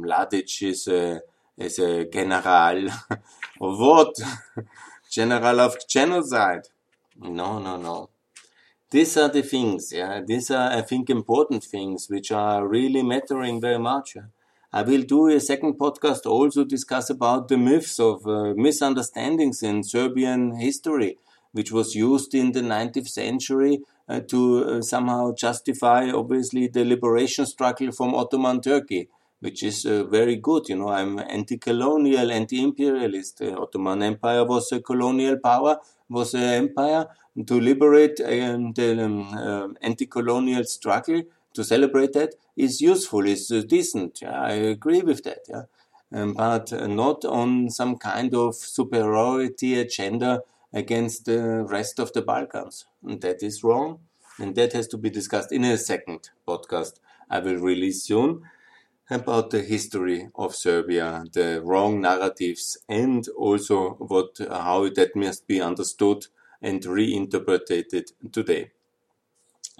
Mladic 0.00 0.60
is 0.68 0.88
a, 0.88 1.20
is 1.56 1.78
a 1.78 2.06
general 2.06 2.88
of 3.60 3.78
what? 3.78 4.16
general 5.08 5.60
of 5.60 5.76
genocide. 5.86 6.62
No, 7.20 7.60
no, 7.60 7.76
no 7.76 8.10
these 8.90 9.16
are 9.16 9.28
the 9.28 9.42
things, 9.42 9.92
yeah. 9.92 10.20
These 10.24 10.50
are, 10.50 10.70
I 10.70 10.82
think, 10.82 11.10
important 11.10 11.64
things 11.64 12.08
which 12.08 12.30
are 12.30 12.66
really 12.66 13.02
mattering 13.02 13.60
very 13.60 13.78
much. 13.78 14.16
Yeah? 14.16 14.22
I 14.72 14.82
will 14.82 15.02
do 15.02 15.28
a 15.28 15.38
second 15.38 15.74
podcast 15.78 16.26
also 16.26 16.64
discuss 16.64 17.08
about 17.08 17.46
the 17.46 17.56
myths 17.56 18.00
of 18.00 18.26
uh, 18.26 18.54
misunderstandings 18.56 19.62
in 19.62 19.84
Serbian 19.84 20.56
history, 20.56 21.16
which 21.52 21.70
was 21.70 21.94
used 21.94 22.34
in 22.34 22.50
the 22.50 22.60
19th 22.60 23.08
century 23.08 23.80
uh, 24.08 24.20
to 24.20 24.64
uh, 24.64 24.82
somehow 24.82 25.32
justify, 25.32 26.10
obviously, 26.10 26.66
the 26.66 26.84
liberation 26.84 27.46
struggle 27.46 27.92
from 27.92 28.14
Ottoman 28.14 28.60
Turkey, 28.60 29.08
which 29.38 29.62
is 29.62 29.86
uh, 29.86 30.04
very 30.04 30.36
good. 30.36 30.68
You 30.68 30.76
know, 30.76 30.88
I'm 30.88 31.18
anti-colonial, 31.20 32.32
anti-imperialist. 32.32 33.38
The 33.38 33.56
Ottoman 33.56 34.02
Empire 34.02 34.44
was 34.44 34.72
a 34.72 34.80
colonial 34.80 35.38
power, 35.38 35.78
was 36.08 36.34
an 36.34 36.42
empire 36.42 37.06
to 37.46 37.60
liberate 37.60 38.20
and 38.20 38.78
um, 38.78 39.34
uh, 39.36 39.68
anti-colonial 39.82 40.64
struggle 40.64 41.22
to 41.54 41.64
celebrate 41.64 42.12
that 42.12 42.34
is 42.56 42.80
useful, 42.80 43.26
is 43.26 43.50
uh, 43.50 43.62
decent. 43.66 44.20
Yeah, 44.22 44.40
I 44.40 44.52
agree 44.52 45.02
with 45.02 45.24
that. 45.24 45.40
Yeah, 45.48 45.62
um, 46.12 46.34
but 46.34 46.72
uh, 46.72 46.86
not 46.86 47.24
on 47.24 47.70
some 47.70 47.96
kind 47.96 48.34
of 48.34 48.54
superiority 48.54 49.78
agenda 49.78 50.42
against 50.72 51.24
the 51.24 51.64
rest 51.64 51.98
of 51.98 52.12
the 52.12 52.22
Balkans. 52.22 52.86
And 53.04 53.20
that 53.22 53.42
is 53.42 53.62
wrong, 53.64 54.00
and 54.38 54.54
that 54.56 54.72
has 54.72 54.88
to 54.88 54.98
be 54.98 55.10
discussed 55.10 55.52
in 55.52 55.64
a 55.64 55.78
second 55.78 56.30
podcast 56.46 56.94
I 57.30 57.38
will 57.40 57.56
release 57.56 58.04
soon 58.04 58.42
about 59.10 59.50
the 59.50 59.62
history 59.62 60.28
of 60.34 60.54
Serbia, 60.54 61.24
the 61.32 61.60
wrong 61.62 62.00
narratives, 62.00 62.78
and 62.88 63.28
also 63.36 63.90
what 63.98 64.38
how 64.48 64.88
that 64.88 65.14
must 65.14 65.46
be 65.46 65.60
understood 65.60 66.26
and 66.62 66.84
reinterpreted 66.84 68.10
today. 68.32 68.70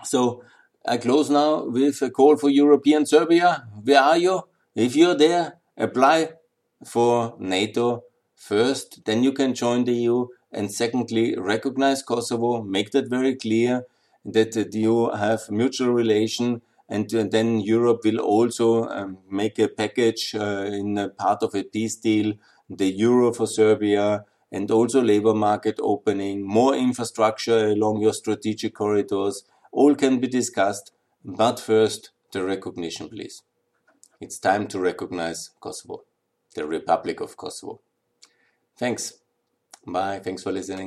So 0.04 0.44
I 0.84 0.98
close 0.98 1.30
now 1.30 1.64
with 1.64 2.02
a 2.02 2.10
call 2.10 2.36
for 2.36 2.50
European 2.50 3.06
Serbia. 3.06 3.66
Where 3.82 4.00
are 4.00 4.18
you? 4.18 4.42
If 4.74 4.96
you're 4.96 5.16
there, 5.16 5.54
apply 5.78 6.32
for 6.84 7.36
NATO 7.38 8.04
first, 8.34 9.04
then 9.06 9.22
you 9.22 9.32
can 9.32 9.54
join 9.54 9.84
the 9.84 9.94
EU. 9.94 10.26
And 10.52 10.70
secondly, 10.70 11.34
recognize 11.36 12.02
Kosovo, 12.02 12.62
make 12.62 12.90
that 12.90 13.08
very 13.08 13.34
clear 13.34 13.86
that 14.24 14.74
you 14.74 15.10
have 15.10 15.50
mutual 15.50 15.90
relation 15.90 16.62
and 16.88 17.08
then 17.10 17.60
Europe 17.60 18.00
will 18.04 18.20
also 18.20 18.84
um, 18.88 19.18
make 19.30 19.58
a 19.58 19.68
package 19.68 20.34
uh, 20.34 20.68
in 20.70 20.98
a 20.98 21.08
part 21.08 21.42
of 21.42 21.54
a 21.54 21.62
peace 21.62 21.96
deal, 21.96 22.34
the 22.68 22.86
euro 22.86 23.32
for 23.32 23.46
Serbia, 23.46 24.24
and 24.52 24.70
also 24.70 25.02
labor 25.02 25.34
market 25.34 25.78
opening, 25.80 26.46
more 26.46 26.74
infrastructure 26.74 27.68
along 27.68 28.00
your 28.00 28.12
strategic 28.12 28.74
corridors, 28.74 29.44
all 29.72 29.94
can 29.94 30.20
be 30.20 30.28
discussed. 30.28 30.92
But 31.24 31.58
first, 31.58 32.10
the 32.32 32.44
recognition, 32.44 33.08
please. 33.08 33.42
It's 34.20 34.38
time 34.38 34.68
to 34.68 34.78
recognize 34.78 35.50
Kosovo, 35.60 36.04
the 36.54 36.66
Republic 36.66 37.20
of 37.20 37.36
Kosovo. 37.36 37.80
Thanks. 38.76 39.14
Bye. 39.86 40.20
Thanks 40.20 40.42
for 40.42 40.52
listening. 40.52 40.82